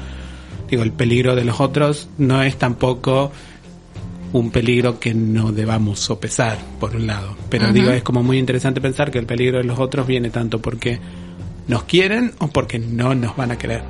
[0.69, 3.31] Digo, el peligro de los otros no es tampoco
[4.33, 7.37] un peligro que no debamos sopesar, por un lado.
[7.49, 10.61] Pero digo, es como muy interesante pensar que el peligro de los otros viene tanto
[10.61, 10.99] porque
[11.69, 13.83] nos quieren o porque no nos van a querer.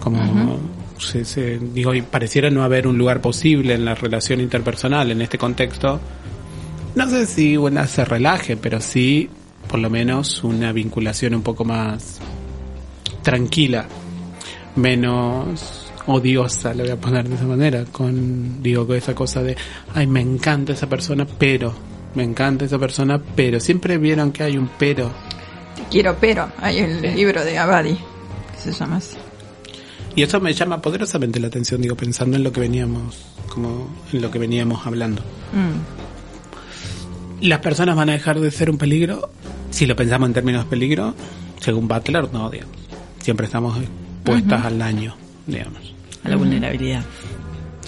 [0.00, 0.58] Como
[1.00, 5.22] se, se- digo, y pareciera no haber un lugar posible en la relación interpersonal en
[5.22, 6.00] este contexto.
[6.94, 9.28] No sé si una se relaje, pero sí
[9.68, 12.18] por lo menos una vinculación un poco más
[13.22, 13.86] tranquila,
[14.76, 19.56] menos odiosa, le voy a poner de esa manera, con, digo, con esa cosa de,
[19.94, 21.72] ay, me encanta esa persona, pero,
[22.14, 25.10] me encanta esa persona, pero, siempre vieron que hay un pero,
[25.76, 27.06] Te quiero, pero hay el Sí.
[27.16, 29.16] libro de Abadi que se llama así.
[30.16, 33.16] Y eso me llama poderosamente la atención, digo, pensando en lo que veníamos,
[33.48, 35.22] como, en lo que veníamos hablando.
[35.52, 37.46] Mm.
[37.46, 39.30] ¿Las personas van a dejar de ser un peligro?
[39.70, 41.14] Si lo pensamos en términos de peligro,
[41.60, 42.76] según Butler, no, digamos.
[43.20, 45.14] Siempre estamos expuestas al daño,
[45.46, 45.94] digamos.
[46.24, 47.04] a la vulnerabilidad.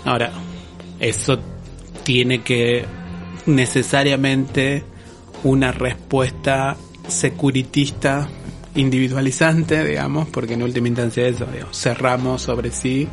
[0.05, 0.33] Ahora,
[1.01, 1.39] eso
[2.05, 2.85] tiene que
[3.47, 4.85] necesariamente
[5.45, 6.77] una respuesta
[7.09, 8.29] securitista
[8.75, 13.09] individualizante, digamos, porque en última instancia eso, digamos, cerramos sobre sí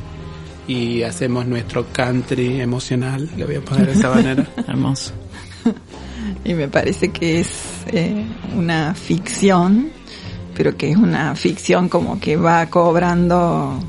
[0.68, 4.48] y hacemos nuestro country emocional, le voy a poner de esa manera.
[4.68, 5.14] Hermoso.
[6.46, 7.50] Y me parece que es
[7.88, 9.90] eh, una ficción,
[10.56, 13.84] pero que es una ficción como que va cobrando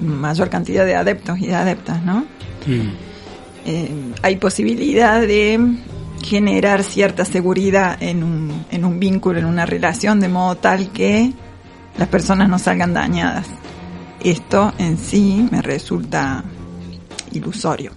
[0.00, 2.26] mayor cantidad de adeptos y de adeptas, ¿no?
[2.66, 2.90] Mm.
[3.64, 3.90] Eh,
[4.22, 5.76] hay posibilidad de
[6.22, 11.32] generar cierta seguridad en un, en un vínculo, en una relación, de modo tal que
[11.98, 13.48] las personas no salgan dañadas.
[14.22, 16.44] Esto en sí me resulta
[17.32, 17.92] ilusorio.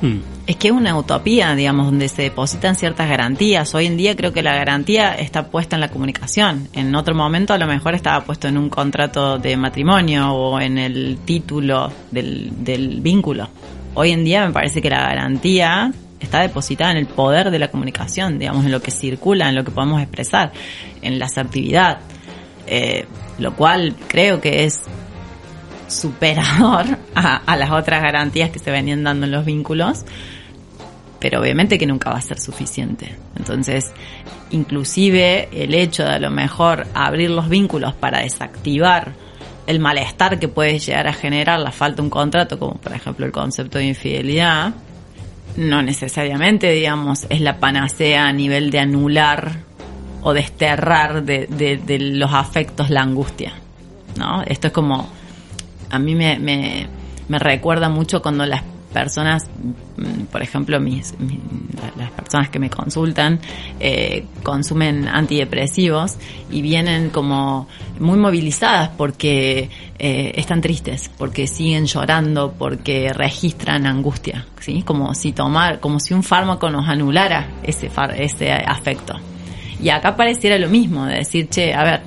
[0.00, 0.18] Hmm.
[0.46, 3.74] Es que es una utopía, digamos, donde se depositan ciertas garantías.
[3.74, 6.68] Hoy en día creo que la garantía está puesta en la comunicación.
[6.72, 10.78] En otro momento a lo mejor estaba puesto en un contrato de matrimonio o en
[10.78, 13.48] el título del, del vínculo.
[13.94, 17.68] Hoy en día me parece que la garantía está depositada en el poder de la
[17.68, 20.52] comunicación, digamos, en lo que circula, en lo que podemos expresar,
[21.02, 22.00] en la asertividad.
[22.66, 23.06] Eh,
[23.38, 24.82] lo cual creo que es
[25.88, 30.04] superador a, las otras garantías que se venían dando en los vínculos,
[31.18, 33.16] pero obviamente que nunca va a ser suficiente.
[33.36, 33.92] Entonces,
[34.50, 39.14] inclusive el hecho de a lo mejor abrir los vínculos para desactivar
[39.66, 43.26] el malestar que puede llegar a generar la falta de un contrato, como por ejemplo
[43.26, 44.74] el concepto de infidelidad,
[45.58, 49.58] no necesariamente, digamos, es la panacea a nivel de anular
[50.22, 53.52] o desterrar de, de los afectos la angustia.
[54.16, 54.42] ¿no?
[54.42, 55.08] Esto es como
[55.90, 56.86] a mí me, me,
[57.28, 58.62] me recuerda mucho cuando las
[58.92, 59.46] personas,
[59.96, 61.14] mm, por ejemplo, mis,
[61.96, 63.40] las personas que me consultan
[63.80, 66.16] eh, consumen antidepresivos
[66.50, 67.68] y vienen como
[68.00, 74.82] muy movilizadas porque eh, están tristes, porque siguen llorando, porque registran angustia, ¿sí?
[74.82, 79.14] Como si tomar, como si un fármaco nos anulara ese, ese afecto.
[79.80, 82.00] Y acá pareciera lo mismo, de decir, che, a ver,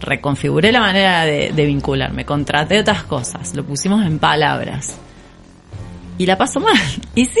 [0.00, 4.96] reconfiguré la manera de, vincularme, contraté otras cosas, lo pusimos en palabras.
[6.18, 6.76] Y la paso mal.
[7.14, 7.40] Y sí,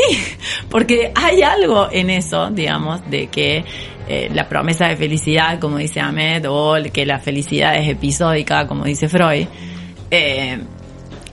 [0.70, 3.62] porque hay algo en eso, digamos, de que
[4.08, 8.84] eh, la promesa de felicidad, como dice Ahmed, o que la felicidad es episódica, como
[8.84, 9.46] dice Freud,
[10.10, 10.58] eh,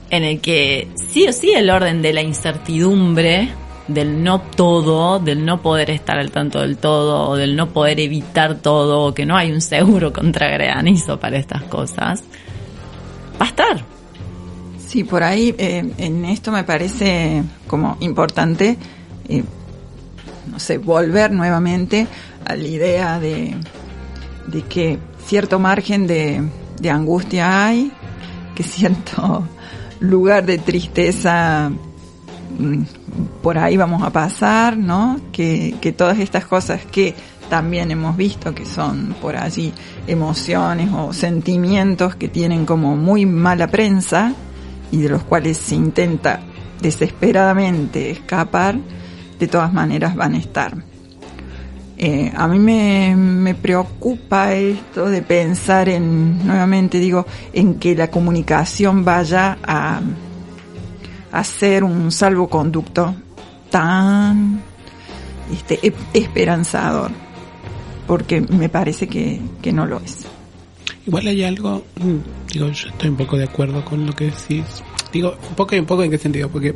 [0.10, 3.50] en el que sí o sí el orden de la incertidumbre
[3.88, 8.00] del no todo, del no poder estar al tanto del todo, o del no poder
[8.00, 12.24] evitar todo, o que no hay un seguro contra granizo para estas cosas,
[13.40, 13.93] va a estar.
[14.94, 18.78] Sí, por ahí eh, en esto me parece como importante,
[19.28, 19.44] eh,
[20.52, 22.06] no sé, volver nuevamente
[22.46, 23.56] a la idea de,
[24.46, 26.44] de que cierto margen de,
[26.80, 27.92] de angustia hay,
[28.54, 29.48] que cierto
[30.00, 31.72] lugar de tristeza
[32.60, 32.84] Mm,
[33.42, 35.20] por ahí vamos a pasar, ¿no?
[35.32, 37.16] Que, que todas estas cosas que
[37.50, 39.74] también hemos visto que son por allí
[40.08, 44.34] emociones o sentimientos que tienen como muy mala prensa
[44.94, 46.40] y de los cuales se intenta
[46.80, 48.78] desesperadamente escapar,
[49.40, 50.76] de todas maneras van a estar.
[51.98, 59.04] Eh, a mí me, preocupa esto de pensar en, nuevamente digo, en que la comunicación
[59.04, 60.00] vaya a,
[61.32, 63.16] hacer un salvoconducto
[63.72, 64.62] tan
[65.52, 67.10] este, esperanzador,
[68.06, 69.42] porque me parece que,
[69.74, 70.20] no lo es.
[71.06, 74.84] Igual hay algo, mm, digo, yo estoy un poco de acuerdo con lo que decís.
[75.12, 76.76] Digo, un poco y un poco en qué sentido, porque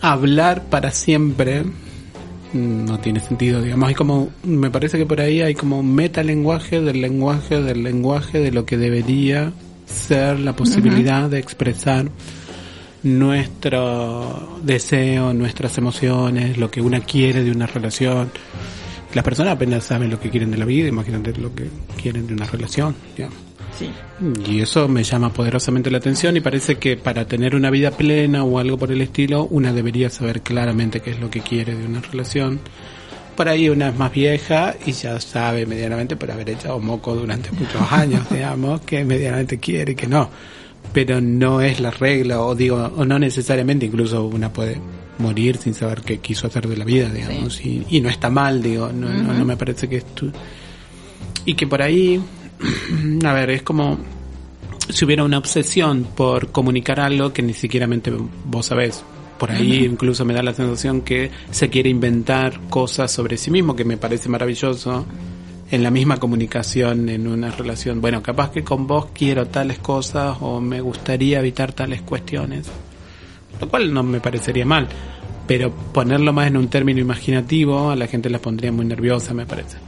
[0.00, 5.40] hablar para siempre mm, no tiene sentido, digamos, hay como, me parece que por ahí
[5.40, 9.52] hay como un metalenguaje del lenguaje, del lenguaje de lo que debería
[9.86, 12.10] ser la posibilidad de expresar
[13.02, 18.30] nuestro deseo, nuestras emociones, lo que una quiere de una relación.
[19.14, 21.68] Las personas apenas saben lo que quieren de la vida, imagínate lo que
[22.00, 22.94] quieren de una relación.
[23.78, 23.90] Sí.
[24.46, 28.44] Y eso me llama poderosamente la atención y parece que para tener una vida plena
[28.44, 31.86] o algo por el estilo, una debería saber claramente qué es lo que quiere de
[31.86, 32.60] una relación.
[33.36, 37.50] Por ahí una es más vieja y ya sabe medianamente por haber echado moco durante
[37.52, 40.30] muchos años, digamos, que medianamente quiere y que no
[40.92, 44.78] pero no es la regla, o digo, o no necesariamente, incluso una puede
[45.18, 48.90] morir sin saber qué quiso hacer de la vida, digamos, y, no está mal, digo,
[48.92, 50.26] no, no, me parece que esto...
[51.44, 52.20] Y que por ahí,
[53.24, 53.98] a ver, es como
[54.88, 57.88] si hubiera una obsesión por comunicar algo que ni siquiera
[58.44, 59.04] vos sabés.
[59.38, 63.74] Por ahí incluso me da la sensación que se quiere inventar cosas sobre sí mismo,
[63.74, 65.04] que me parece maravilloso
[65.72, 68.00] en la misma comunicación en una relación.
[68.00, 72.68] Bueno, capaz que con vos quiero tales cosas o me gustaría evitar tales cuestiones,
[73.62, 74.88] lo cual no me parecería mal,
[75.46, 79.46] pero ponerlo más en un término imaginativo a la gente la pondría muy nerviosa, me
[79.46, 79.78] parece.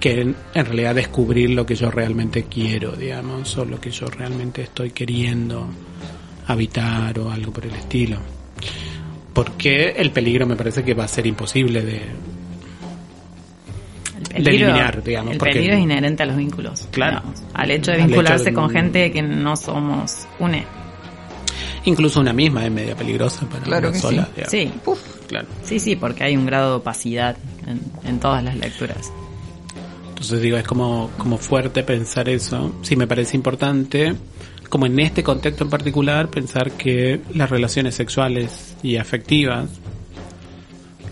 [0.00, 4.62] Que en, realidad descubrir lo que yo realmente quiero, digamos, o lo que yo realmente
[4.62, 5.66] estoy queriendo
[6.46, 8.18] habitar o algo por el estilo.
[9.32, 12.02] Porque el peligro me parece que va a ser imposible de,
[14.34, 14.72] el peligro,
[15.04, 15.32] digamos.
[15.32, 16.88] El peligro es inherente a los vínculos.
[16.90, 17.22] Claro.
[17.54, 20.79] al hecho de vincularse con gente que no somos une.
[21.84, 24.24] Incluso una misma es media peligrosa para Claro una que sola.
[24.26, 24.30] sí.
[24.36, 24.50] digamos.
[24.50, 25.46] Sí, Uf, Claro.
[25.64, 29.10] sí, sí, porque hay un grado de opacidad en, en todas las lecturas.
[30.08, 32.74] Entonces digo, es como, como fuerte pensar eso.
[32.82, 34.14] Sí me parece importante,
[34.68, 39.70] como en este contexto en particular, pensar que las relaciones sexuales y afectivas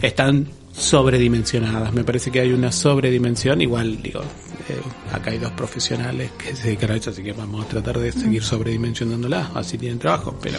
[0.02, 0.48] están
[0.78, 1.92] sobredimensionadas.
[1.92, 3.60] Me parece que hay una sobredimensión.
[3.60, 4.20] Igual, digo,
[4.68, 4.80] eh,
[5.12, 8.12] acá hay dos profesionales que se dedican a eso, así que vamos a tratar de
[8.12, 10.58] seguir sobredimensionándolas, así tienen trabajo, pero...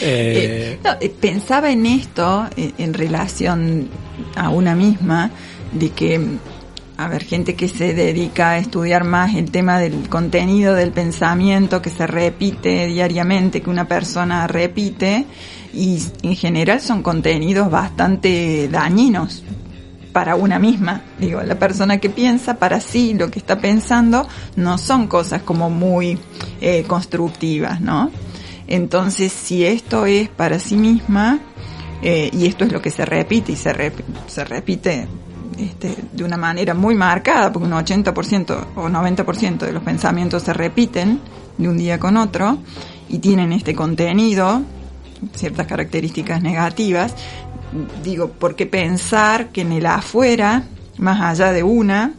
[0.00, 3.88] Eh, Eh, no, eh, pensaba en esto eh, en relación
[4.36, 5.30] a una misma,
[5.72, 6.38] de que, mm,
[6.98, 11.82] a ver, gente que se dedica a estudiar más el tema del contenido del pensamiento
[11.82, 15.26] que se repite diariamente, que una persona repite,
[15.72, 19.42] y en general son contenidos bastante dañinos
[20.12, 21.02] para una misma.
[21.20, 25.70] Digo, la persona que piensa para sí lo que está pensando no son cosas como
[25.70, 26.18] muy
[26.60, 28.10] eh, constructivas, ¿no?
[28.66, 31.38] Entonces, si esto es para sí misma,
[32.02, 35.06] eh, y esto es lo que se repite, y se, rep- se repite
[35.58, 40.52] este, de una manera muy marcada, porque un 80% o 90% de los pensamientos se
[40.52, 41.20] repiten
[41.56, 42.58] de un día con otro,
[43.08, 44.62] y tienen este contenido,
[45.34, 47.14] ciertas características negativas,
[48.02, 50.64] digo, porque pensar que en el afuera,
[50.98, 52.12] más allá de una,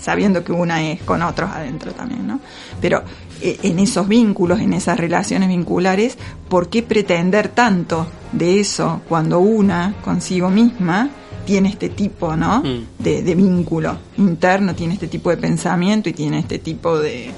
[0.00, 2.40] sabiendo que una es con otros adentro también, ¿no?
[2.80, 3.02] Pero
[3.40, 6.18] eh, en esos vínculos, en esas relaciones vinculares,
[6.48, 11.08] ¿por qué pretender tanto de eso cuando una consigo misma
[11.46, 12.62] tiene este tipo, ¿no?
[12.62, 13.02] Mm.
[13.02, 17.30] De, de vínculo interno, tiene este tipo de pensamiento y tiene este tipo de,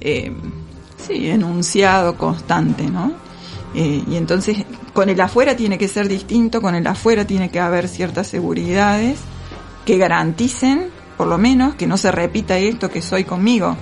[0.00, 0.32] eh,
[1.06, 3.12] sí, enunciado constante, ¿no?
[3.74, 7.58] Eh, y entonces con el afuera tiene que ser distinto, con el afuera tiene que
[7.58, 9.18] haber ciertas seguridades
[9.86, 13.76] que garanticen, por lo menos, que no se repita esto que soy conmigo,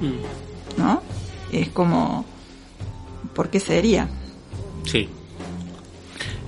[0.00, 1.02] mm, ¿no?
[1.52, 2.24] Es como,
[3.34, 4.08] ¿por qué sería?
[4.84, 5.08] sí.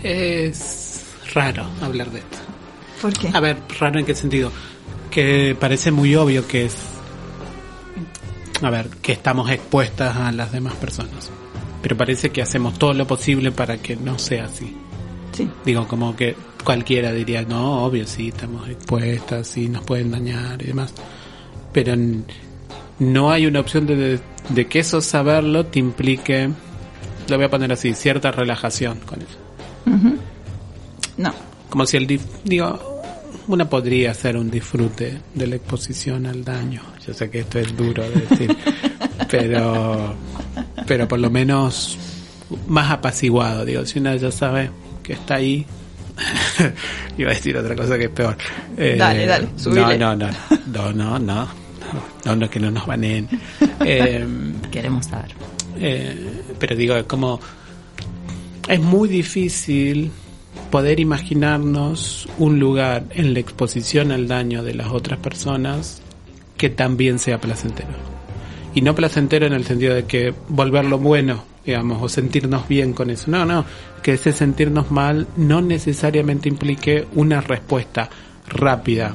[0.02, 2.38] Es raro hablar de esto.
[3.02, 3.30] ¿Por qué?
[3.34, 4.50] A ver, raro en qué sentido.
[5.10, 6.76] Que parece muy obvio que es.
[8.62, 11.30] A ver, que estamos expuestas a las demás personas.
[11.82, 14.76] Pero parece que hacemos todo lo posible para que no sea así.
[15.32, 20.60] Sí, Digo, como que cualquiera diría, no, obvio, sí, estamos expuestas, sí, nos pueden dañar
[20.62, 20.92] y demás.
[21.72, 21.94] Pero
[22.98, 24.20] no hay una opción de, de,
[24.50, 26.50] de que eso saberlo te implique,
[27.28, 29.38] lo voy a poner así, cierta relajación con eso.
[31.16, 31.32] no,
[31.70, 33.00] Como si el, dif- digo,
[33.48, 36.82] una podría hacer un disfrute de la exposición al daño.
[37.06, 38.56] Yo sé que esto es duro de decir,
[39.30, 40.14] pero,
[40.86, 41.98] pero por lo menos
[42.66, 43.64] más apaciguado.
[43.64, 44.70] Digo, si una ya sabe
[45.02, 45.66] que está ahí,
[47.18, 48.36] iba a decir otra cosa que es peor.
[48.76, 49.98] Eh, Dale, dale, no, subile.
[49.98, 50.28] no, no,
[50.72, 51.48] no, no, no,
[52.24, 53.28] no, no, que no nos baneen.
[53.84, 54.26] Eh,
[54.70, 55.32] Queremos saber.
[55.78, 56.16] eh,
[56.58, 57.40] pero digo, es como
[58.68, 60.10] es muy difícil
[60.70, 66.02] poder imaginarnos un lugar en la exposición al daño de las otras personas
[66.56, 67.88] que también sea placentero.
[68.74, 73.10] Y no placentero en el sentido de que volverlo bueno, digamos, o sentirnos bien con
[73.10, 73.30] eso.
[73.30, 73.64] No, no,
[74.02, 78.08] que ese sentirnos mal no necesariamente implique una respuesta
[78.48, 79.14] rápida,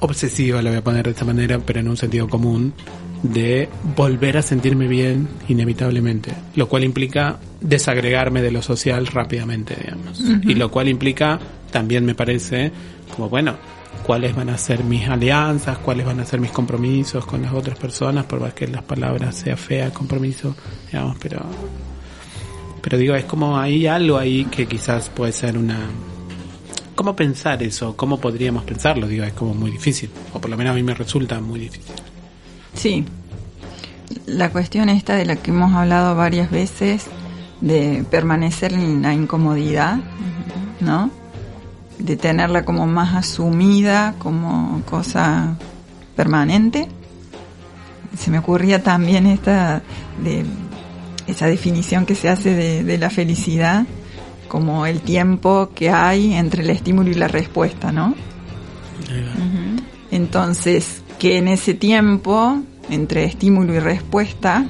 [0.00, 2.72] obsesiva, lo voy a poner de esta manera, pero en un sentido común,
[3.22, 10.22] de volver a sentirme bien inevitablemente, lo cual implica desagregarme de lo social rápidamente, digamos.
[10.44, 11.38] Y lo cual implica,
[11.70, 12.70] también me parece,
[13.14, 13.56] como bueno,
[13.98, 17.78] cuáles van a ser mis alianzas, cuáles van a ser mis compromisos con las otras
[17.78, 20.54] personas, por más que las palabras sea fea, compromiso,
[20.90, 21.40] digamos, pero
[22.80, 25.78] pero digo, es como hay algo ahí que quizás puede ser una
[26.98, 27.96] ¿Cómo pensar eso?
[27.96, 29.06] ¿Cómo podríamos pensarlo?
[29.06, 31.94] Digo, es como muy difícil, o por lo menos a mí me resulta muy difícil.
[32.74, 33.04] sí.
[34.26, 37.06] La cuestión esta de la que hemos hablado varias veces,
[37.60, 39.98] de permanecer en la incomodidad,
[40.80, 41.10] ¿no?
[41.98, 45.56] De tenerla como más asumida como cosa
[46.16, 46.88] permanente.
[48.16, 49.82] Se me ocurría también esta
[50.22, 50.44] de
[51.26, 53.86] esa definición que se hace de, de la felicidad
[54.48, 58.14] como el tiempo que hay entre el estímulo y la respuesta, ¿no?
[60.10, 62.58] Entonces, que en ese tiempo,
[62.90, 64.64] entre estímulo y respuesta,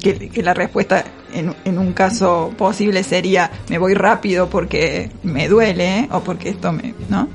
[0.00, 5.48] que, que la respuesta en, en un caso posible sería me voy rápido porque me
[5.48, 7.28] duele o porque esto me, ¿no?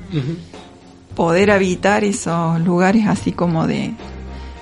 [1.16, 3.94] Poder habitar esos lugares así como de,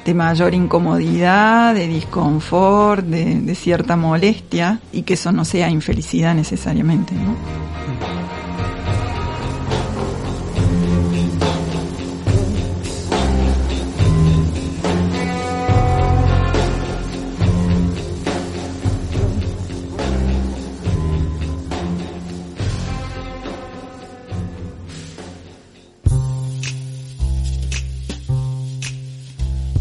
[0.06, 6.34] de mayor incomodidad, de disconfort, de, de cierta molestia y que eso no sea infelicidad
[6.34, 7.36] necesariamente, ¿no?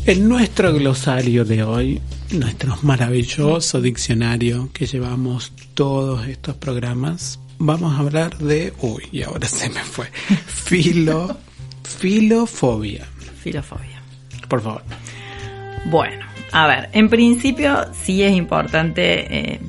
[0.07, 1.98] En nuestro glosario de hoy,
[2.30, 9.48] nuestro maravilloso diccionario que llevamos todos estos programas, vamos a hablar de, uy, y ahora
[9.48, 10.07] se me fue,
[10.46, 11.34] filo,
[11.84, 13.07] filofobia.
[13.42, 14.02] Filofobia.
[14.46, 14.82] Por favor.
[15.86, 19.61] Bueno, a ver, en principio sí es importante, eh,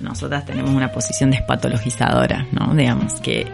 [0.00, 2.74] nosotras tenemos una posición despatologizadora, ¿no?
[2.74, 3.46] Digamos que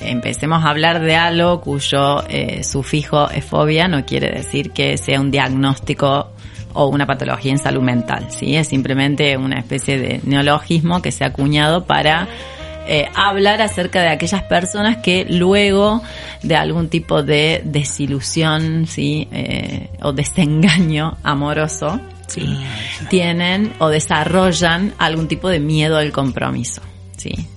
[0.00, 5.20] empecemos a hablar de algo cuyo eh, sufijo es fobia no quiere decir que sea
[5.20, 6.32] un diagnóstico
[6.74, 8.54] o una patología en salud mental, ¿sí?
[8.54, 12.28] Es simplemente una especie de neologismo que se ha acuñado para
[12.86, 16.02] eh, hablar acerca de aquellas personas que luego
[16.42, 19.28] de algún tipo de desilusión, ¿sí?
[19.32, 22.56] Eh, o desengaño amoroso, ¿sí?
[23.10, 26.80] Tienen o desarrollan algún tipo de miedo al compromiso,
[27.16, 27.48] ¿sí?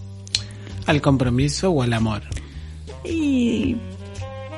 [0.92, 2.22] ¿Al compromiso o al amor?
[3.06, 3.78] Y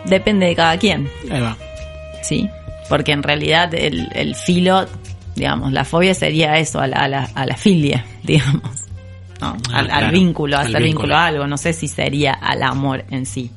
[0.05, 1.55] depende de cada quien, Ahí va.
[2.23, 2.49] ¿sí?
[2.89, 4.88] Porque en realidad el, el filo,
[5.36, 8.63] digamos, la fobia sería eso, a la, a la, a la filia, digamos.
[9.39, 9.55] ¿no?
[9.71, 11.03] Ah, al, al vínculo, a al hacer vínculo.
[11.03, 11.15] vínculo.
[11.15, 11.45] a algo.
[11.47, 13.51] No sé si sería al amor en sí.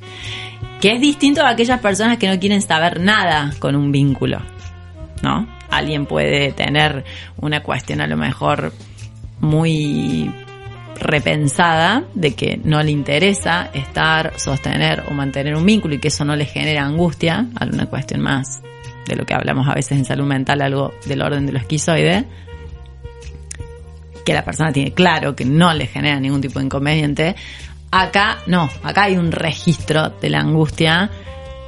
[0.81, 4.41] Que es distinto a aquellas personas que no quieren saber nada con un vínculo.
[5.23, 5.49] ¿No?
[5.71, 7.05] Alguien puede tener
[7.39, 8.75] una cuestión a lo mejor
[9.41, 10.31] muy
[10.99, 16.25] repensada de que no le interesa estar, sostener o mantener un vínculo y que eso
[16.25, 18.63] no le genera angustia, alguna cuestión más
[19.07, 22.25] de lo que hablamos a veces en salud mental, algo del orden de lo esquizoide,
[24.25, 27.37] que la persona tiene claro que no le genera ningún tipo de inconveniente.
[27.93, 31.11] Acá no, acá hay un registro de la angustia,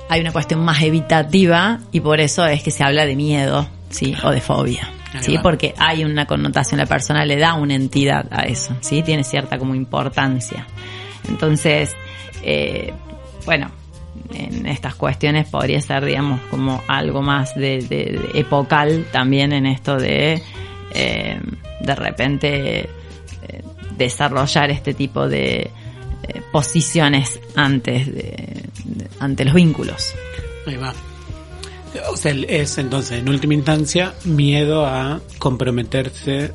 [0.09, 4.15] hay una cuestión más evitativa y por eso es que se habla de miedo, ¿sí?
[4.25, 4.98] O de fobia.
[5.15, 5.37] Ahí ¿sí?
[5.37, 5.43] va.
[5.43, 9.03] Porque hay una connotación, la persona le da una entidad a eso, ¿sí?
[9.03, 10.67] Tiene cierta como importancia.
[11.29, 11.95] Entonces,
[12.43, 12.93] eh,
[13.47, 13.71] bueno,
[14.35, 19.67] en estas cuestiones podría ser, digamos, como algo más de, de- de epocal también en
[19.67, 20.43] esto de,
[20.95, 21.41] eh,
[21.81, 22.89] de repente, eh,
[23.97, 25.71] desarrollar este tipo de
[26.29, 28.23] eh, posiciones antes de,
[28.85, 30.15] de- ante los vínculos.
[30.67, 30.93] Ahí va.
[32.11, 36.53] O sea, es entonces, en última instancia, miedo a comprometerse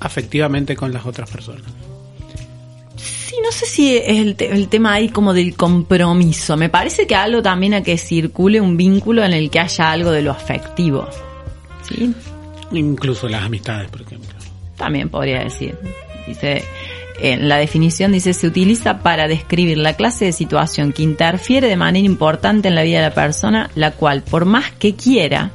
[0.00, 1.62] afectivamente con las otras personas.
[2.96, 6.56] Sí, no sé si es el, te- el tema ahí como del compromiso.
[6.56, 10.10] Me parece que algo también a que circule un vínculo en el que haya algo
[10.10, 11.06] de lo afectivo.
[11.88, 12.12] ¿Sí?
[12.72, 14.30] Incluso las amistades, por ejemplo.
[14.76, 15.76] También podría decir.
[16.26, 16.62] Dice,
[17.20, 21.76] en la definición dice, se utiliza para describir la clase de situación que interfiere de
[21.76, 25.52] manera importante en la vida de la persona, la cual, por más que quiera,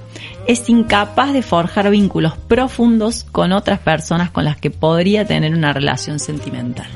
[0.47, 5.73] es incapaz de forjar vínculos profundos con otras personas con las que podría tener una
[5.73, 6.87] relación sentimental.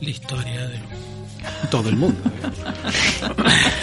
[0.00, 0.78] La historia de
[1.70, 2.20] todo el mundo.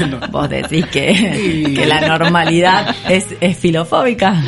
[0.10, 0.20] No.
[0.32, 4.42] Vos decís que, que la normalidad es, es filofóbica.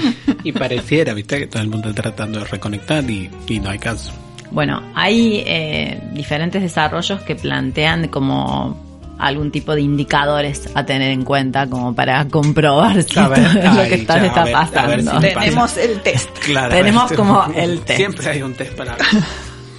[0.43, 3.79] Y pareciera, viste, que todo el mundo está tratando de reconectar y, y no hay
[3.79, 4.13] caso.
[4.51, 11.23] Bueno, hay eh, diferentes desarrollos que plantean como algún tipo de indicadores a tener en
[11.23, 14.45] cuenta como para comprobar si A ver, esto es lo que está, ya, está a
[14.45, 15.11] ver, a ver pasando.
[15.21, 16.29] si Tenemos el test.
[16.45, 16.69] Claro.
[16.75, 17.97] Tenemos este- como el test.
[17.97, 18.97] Siempre hay un test para.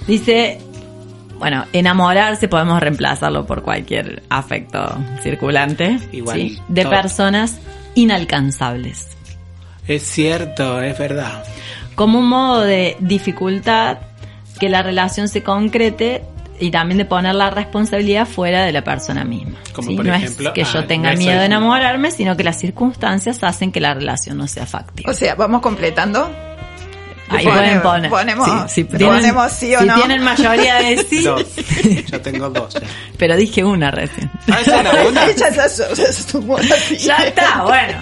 [0.07, 0.59] Dice,
[1.37, 6.59] bueno, enamorarse podemos reemplazarlo por cualquier afecto circulante Igual, ¿sí?
[6.69, 6.91] de todo.
[6.91, 7.59] personas
[7.95, 9.07] inalcanzables.
[9.87, 11.43] Es cierto, es verdad.
[11.95, 13.97] como un modo de dificultad
[14.59, 16.23] que la relación se concrete
[16.59, 19.57] y también de poner la responsabilidad fuera de la persona misma.
[19.73, 19.95] Como ¿sí?
[19.95, 22.59] por no ejemplo, es que yo ah, tenga no miedo de enamorarme, sino que las
[22.59, 25.11] circunstancias hacen que la relación no sea factible.
[25.11, 26.31] O sea, vamos completando.
[27.29, 28.11] Ahí pone- pueden poner.
[28.11, 29.95] ponemos- si ponemos sí o si no.
[29.95, 31.43] tienen mayoría de sí, Dos.
[32.11, 32.81] Yo tengo dos ya.
[33.17, 34.29] pero dije una recién.
[34.51, 35.25] Ah, esa era una.
[35.33, 37.97] Se ya está, bueno.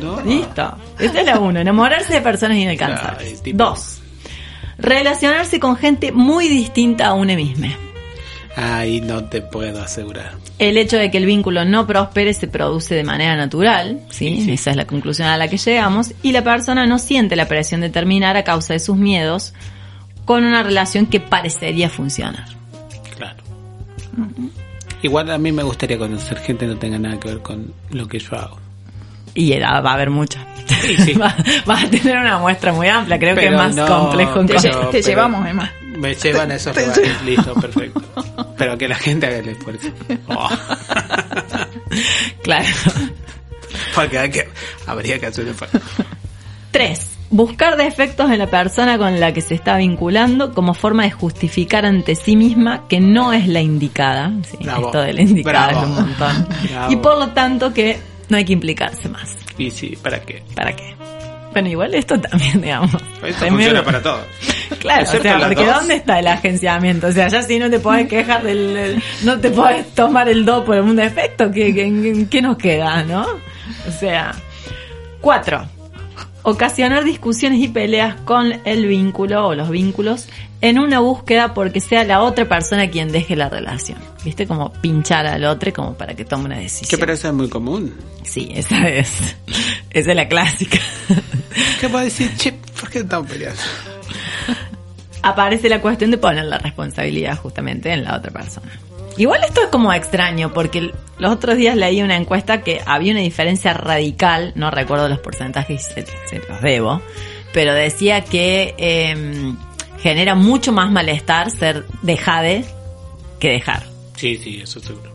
[0.00, 0.20] No.
[0.22, 0.76] Listo.
[0.98, 1.60] Esta es la uno.
[1.60, 3.28] Enamorarse de personas inalcanzables.
[3.36, 4.00] Ay, tipo- Dos.
[4.78, 7.68] Relacionarse con gente muy distinta a uno mismo.
[8.56, 10.32] Ahí no te puedo asegurar.
[10.58, 14.46] El hecho de que el vínculo no prospere se produce de manera natural, ¿sí?
[14.48, 17.80] Esa es la conclusión a la que llegamos, y la persona no siente la presión
[17.80, 19.54] de terminar a causa de sus miedos
[20.24, 22.46] con una relación que parecería funcionar.
[23.16, 23.42] Claro.
[25.02, 28.06] Igual a mí me gustaría conocer gente que no tenga nada que ver con lo
[28.06, 28.63] que yo hago.
[29.34, 30.46] Y era- va a haber mucha.
[31.04, 31.12] sí.
[31.20, 31.34] Va-
[31.66, 34.54] Vas a tener una muestra muy amplia, creo que es más no, complejo en Te,
[34.62, 35.70] pero- te llevamos, Emma.
[35.98, 38.02] Me llevan a esos Te- lugares, listo, perfecto.
[38.58, 39.88] Pero que la gente haga el esfuerzo.
[40.28, 40.48] Oh.
[42.42, 42.66] Claro.
[43.94, 44.48] Porque hay que,
[44.86, 45.78] habría que hacer el esfuerzo.
[46.70, 47.10] Tres.
[47.30, 51.84] Buscar defectos en la persona con la que se está vinculando como forma de justificar
[51.84, 54.30] ante sí misma que no es la indicada.
[54.48, 54.86] Sí, Bravo.
[54.86, 55.80] esto de la indicada Bravo.
[55.82, 56.48] es un montón.
[56.70, 56.92] Bravo.
[56.92, 57.98] Y por lo tanto que
[58.28, 59.36] no hay que implicarse más.
[59.58, 60.42] Y sí, ¿para qué?
[60.54, 60.94] ¿Para qué?
[61.52, 62.90] Bueno, igual esto también, digamos.
[63.24, 64.20] Esto funciona para todo.
[64.80, 65.74] Claro, o sea, porque dos.
[65.76, 67.06] ¿dónde está el agenciamiento?
[67.06, 68.74] O sea, ya si no te podés quejar del...
[68.74, 73.02] del- no te podés tomar el do por un defecto, ¿qué, qué, qué nos queda,
[73.04, 73.24] no?
[73.88, 74.32] O sea...
[75.20, 75.66] Cuatro.
[76.42, 80.28] Ocasionar discusiones y peleas con el vínculo o los vínculos
[80.64, 83.98] en una búsqueda porque sea la otra persona quien deje la relación.
[84.24, 84.46] ¿Viste?
[84.46, 86.98] Como pinchar al otro como para que tome una Que decisión.
[86.98, 87.94] pero eso es muy común.
[88.22, 89.10] Sí, esa es.
[89.90, 90.78] Esa es la clásica.
[91.80, 92.34] ¿Qué puedo decir?
[92.38, 93.60] Che, ¿por qué estamos peleando?
[95.22, 98.72] aparece la cuestión de poner la responsabilidad justamente en la otra persona.
[99.18, 103.20] Igual esto es como extraño porque los otros días leí una encuesta que había una
[103.20, 107.00] diferencia radical, no recuerdo los porcentajes, se, se los debo,
[107.52, 109.54] pero decía que eh,
[110.04, 112.66] genera mucho más malestar ser dejade
[113.40, 113.84] que dejar.
[114.16, 115.10] Sí, sí, eso seguro.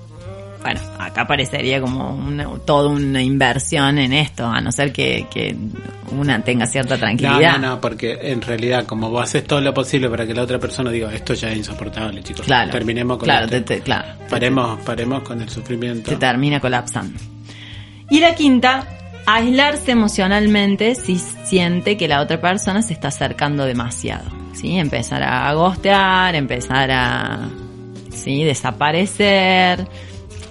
[0.63, 5.55] Bueno, acá parecería como una, toda una inversión en esto, a no ser que, que
[6.11, 7.59] una tenga cierta tranquilidad.
[7.59, 10.57] no, no, porque en realidad, como vos haces todo lo posible para que la otra
[10.57, 12.45] persona diga, esto ya es insoportable, chicos.
[12.47, 12.71] Claro.
[12.71, 13.57] Terminemos con claro, esto.
[13.57, 14.07] te- te- claro.
[14.27, 16.09] Paremos, paremos con el sufrimiento.
[16.09, 17.17] se termina colapsando.
[18.09, 18.85] Y la quinta,
[19.27, 24.38] aislarse emocionalmente si siente que la otra persona se está acercando demasiado.
[24.53, 24.77] ¿Sí?
[24.77, 27.49] Empezar a gostear, empezar a
[28.11, 28.43] ¿sí?
[28.43, 29.87] desaparecer,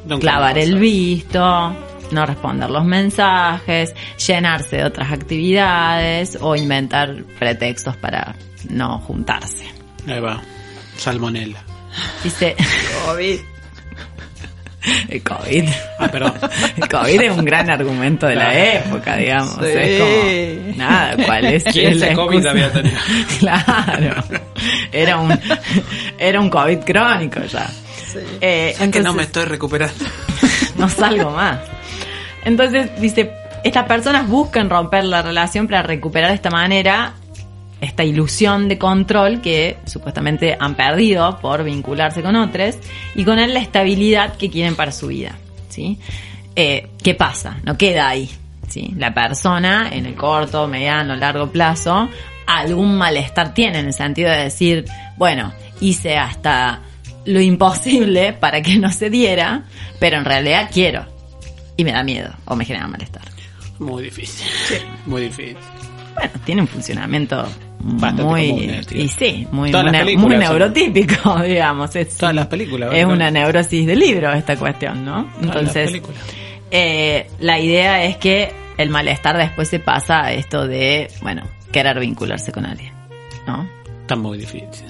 [0.07, 1.41] Nunca clavar el visto,
[2.11, 3.95] no responder los mensajes,
[4.27, 8.35] llenarse de otras actividades o inventar pretextos para
[8.71, 9.67] no juntarse.
[10.07, 10.41] Ahí va.
[10.97, 11.63] Salmonella.
[12.25, 12.57] Dice...
[15.09, 15.69] El COVID.
[15.99, 16.35] Ah, perdón.
[16.77, 19.55] El COVID es un gran argumento de la época, digamos.
[19.57, 19.67] Sí.
[19.75, 21.65] Es como, nada, ¿cuál es?
[21.65, 22.51] ¿Quién es la COVID excusa?
[22.51, 22.99] había tenido?
[23.41, 24.25] Claro.
[24.93, 25.39] Era un,
[26.19, 27.69] era un COVID crónico ya.
[28.41, 30.05] Eh, Es que no entonces- me estoy recuperando.
[30.77, 31.59] no salgo más.
[32.45, 33.31] Entonces, dice,
[33.65, 37.15] estas personas buscan romper la relación para recuperar de esta manera
[37.81, 42.77] esta ilusión de control que supuestamente han perdido por vincularse con otros
[43.15, 45.37] y con él la estabilidad que quieren para su vida.
[45.69, 45.99] ¿sí?
[46.57, 47.59] Eh, ¿Qué pasa?
[47.65, 48.29] No queda ahí.
[48.69, 48.95] ¿sí?
[48.97, 52.09] La persona en el corto, mediano, largo plazo
[52.49, 56.81] algún malestar tiene en el sentido de decir, bueno, hice hasta
[57.27, 59.65] lo imposible para que no se diera,
[60.01, 61.07] pero en realidad quiero
[61.77, 63.23] y me da miedo o me genera malestar.
[63.79, 64.47] Muy difícil.
[65.07, 65.57] Muy difícil.
[66.15, 67.47] Bueno, tiene un funcionamiento
[67.81, 69.71] Bastante muy eh, y sí, muy,
[70.17, 71.95] muy, son- neurotípico, digamos.
[71.97, 75.31] Es, Todas las películas, es una neurosis de libro esta cuestión, ¿no?
[75.41, 76.01] Entonces,
[76.71, 81.99] eh, la idea es que el malestar después se pasa a esto de, bueno, querer
[82.01, 82.93] vincularse con alguien,
[83.47, 83.69] ¿no?
[84.03, 84.87] Está muy difícil.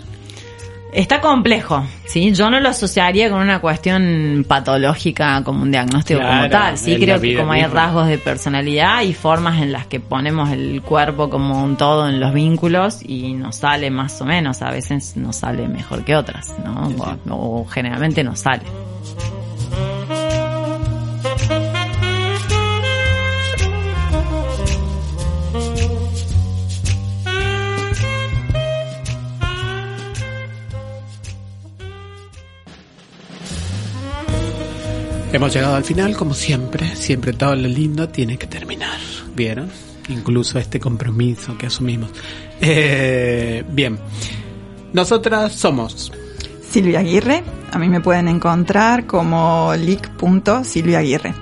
[0.99, 2.33] Está complejo, ¿sí?
[2.33, 6.77] Yo no lo asociaría con una cuestión patológica como un diagnóstico como tal.
[6.77, 7.83] Sí, creo que como hay misma.
[7.83, 12.19] rasgos de personalidad y formas en las que ponemos el cuerpo como un todo en
[12.19, 16.53] los vínculos y nos sale más o menos, a veces nos sale mejor que otras,
[16.65, 16.89] ¿no?
[17.29, 18.65] O, o generalmente nos sale.
[35.31, 36.97] Hemos llegado al final, como siempre.
[36.97, 38.99] Siempre todo lo lindo tiene que terminar.
[39.37, 39.71] ¿Vieron?
[40.09, 42.11] Incluso este compromiso que asumimos.
[42.61, 43.99] Eh, bien.
[44.93, 46.11] Nosotras somos.
[46.71, 47.45] Silvia Aguirre.
[47.71, 51.35] A mí me pueden encontrar como lic.silviaaguirre.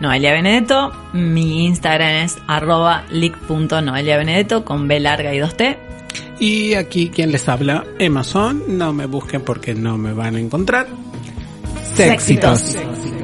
[0.00, 5.76] Noelia Benedetto, mi Instagram es arroba lic.noeliabenedetto con B larga y 2T.
[6.38, 8.62] Y aquí quien les habla, Amazon.
[8.68, 10.86] No me busquen porque no me van a encontrar.
[11.96, 12.74] Séxitos.
[12.74, 13.23] Baby,